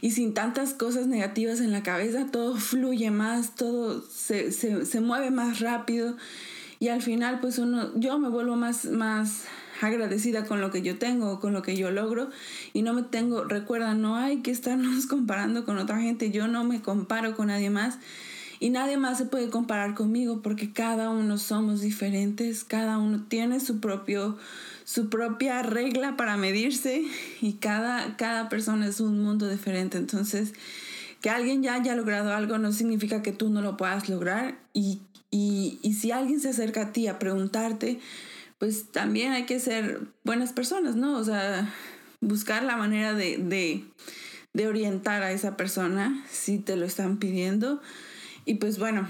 y 0.00 0.12
sin 0.12 0.34
tantas 0.34 0.74
cosas 0.74 1.06
negativas 1.06 1.60
en 1.60 1.72
la 1.72 1.82
cabeza, 1.82 2.26
todo 2.30 2.56
fluye 2.56 3.10
más, 3.10 3.54
todo 3.54 4.02
se, 4.02 4.52
se, 4.52 4.86
se 4.86 5.00
mueve 5.00 5.30
más 5.30 5.60
rápido 5.60 6.16
y 6.78 6.88
al 6.88 7.02
final 7.02 7.40
pues 7.40 7.58
uno, 7.58 7.90
yo 7.98 8.18
me 8.18 8.28
vuelvo 8.28 8.56
más, 8.56 8.84
más 8.84 9.44
agradecida 9.80 10.44
con 10.44 10.60
lo 10.60 10.70
que 10.70 10.82
yo 10.82 10.98
tengo, 10.98 11.40
con 11.40 11.52
lo 11.52 11.62
que 11.62 11.76
yo 11.76 11.90
logro 11.90 12.30
y 12.72 12.82
no 12.82 12.92
me 12.92 13.02
tengo, 13.02 13.44
recuerda, 13.44 13.94
no 13.94 14.16
hay 14.16 14.42
que 14.42 14.50
estarnos 14.50 15.06
comparando 15.08 15.64
con 15.64 15.78
otra 15.78 15.98
gente, 16.00 16.30
yo 16.30 16.48
no 16.48 16.64
me 16.64 16.82
comparo 16.82 17.34
con 17.34 17.48
nadie 17.48 17.70
más 17.70 17.98
y 18.60 18.70
nadie 18.70 18.96
más 18.96 19.18
se 19.18 19.26
puede 19.26 19.50
comparar 19.50 19.94
conmigo 19.94 20.42
porque 20.42 20.72
cada 20.72 21.10
uno 21.10 21.38
somos 21.38 21.80
diferentes, 21.80 22.64
cada 22.64 22.98
uno 22.98 23.24
tiene 23.28 23.60
su 23.60 23.80
propio 23.80 24.36
su 24.86 25.10
propia 25.10 25.64
regla 25.64 26.16
para 26.16 26.36
medirse 26.36 27.02
y 27.40 27.54
cada, 27.54 28.16
cada 28.16 28.48
persona 28.48 28.86
es 28.86 29.00
un 29.00 29.20
mundo 29.20 29.48
diferente. 29.48 29.98
Entonces, 29.98 30.52
que 31.20 31.28
alguien 31.28 31.60
ya 31.60 31.74
haya 31.74 31.96
logrado 31.96 32.32
algo 32.32 32.58
no 32.58 32.70
significa 32.70 33.20
que 33.20 33.32
tú 33.32 33.50
no 33.50 33.62
lo 33.62 33.76
puedas 33.76 34.08
lograr 34.08 34.56
y, 34.72 35.00
y, 35.28 35.80
y 35.82 35.94
si 35.94 36.12
alguien 36.12 36.38
se 36.38 36.50
acerca 36.50 36.82
a 36.82 36.92
ti 36.92 37.08
a 37.08 37.18
preguntarte, 37.18 37.98
pues 38.58 38.92
también 38.92 39.32
hay 39.32 39.44
que 39.44 39.58
ser 39.58 40.02
buenas 40.22 40.52
personas, 40.52 40.94
¿no? 40.94 41.18
O 41.18 41.24
sea, 41.24 41.68
buscar 42.20 42.62
la 42.62 42.76
manera 42.76 43.12
de, 43.12 43.38
de, 43.38 43.84
de 44.52 44.68
orientar 44.68 45.24
a 45.24 45.32
esa 45.32 45.56
persona 45.56 46.24
si 46.30 46.58
te 46.58 46.76
lo 46.76 46.86
están 46.86 47.16
pidiendo. 47.16 47.80
Y 48.46 48.54
pues 48.54 48.78
bueno, 48.78 49.06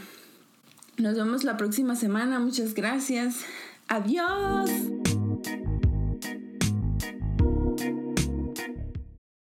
nos 0.97 1.15
vemos 1.15 1.45
la 1.45 1.57
próxima 1.57 1.95
semana. 1.95 2.41
Muchas 2.41 2.75
gracias. 2.75 3.45
Adiós. 3.87 4.71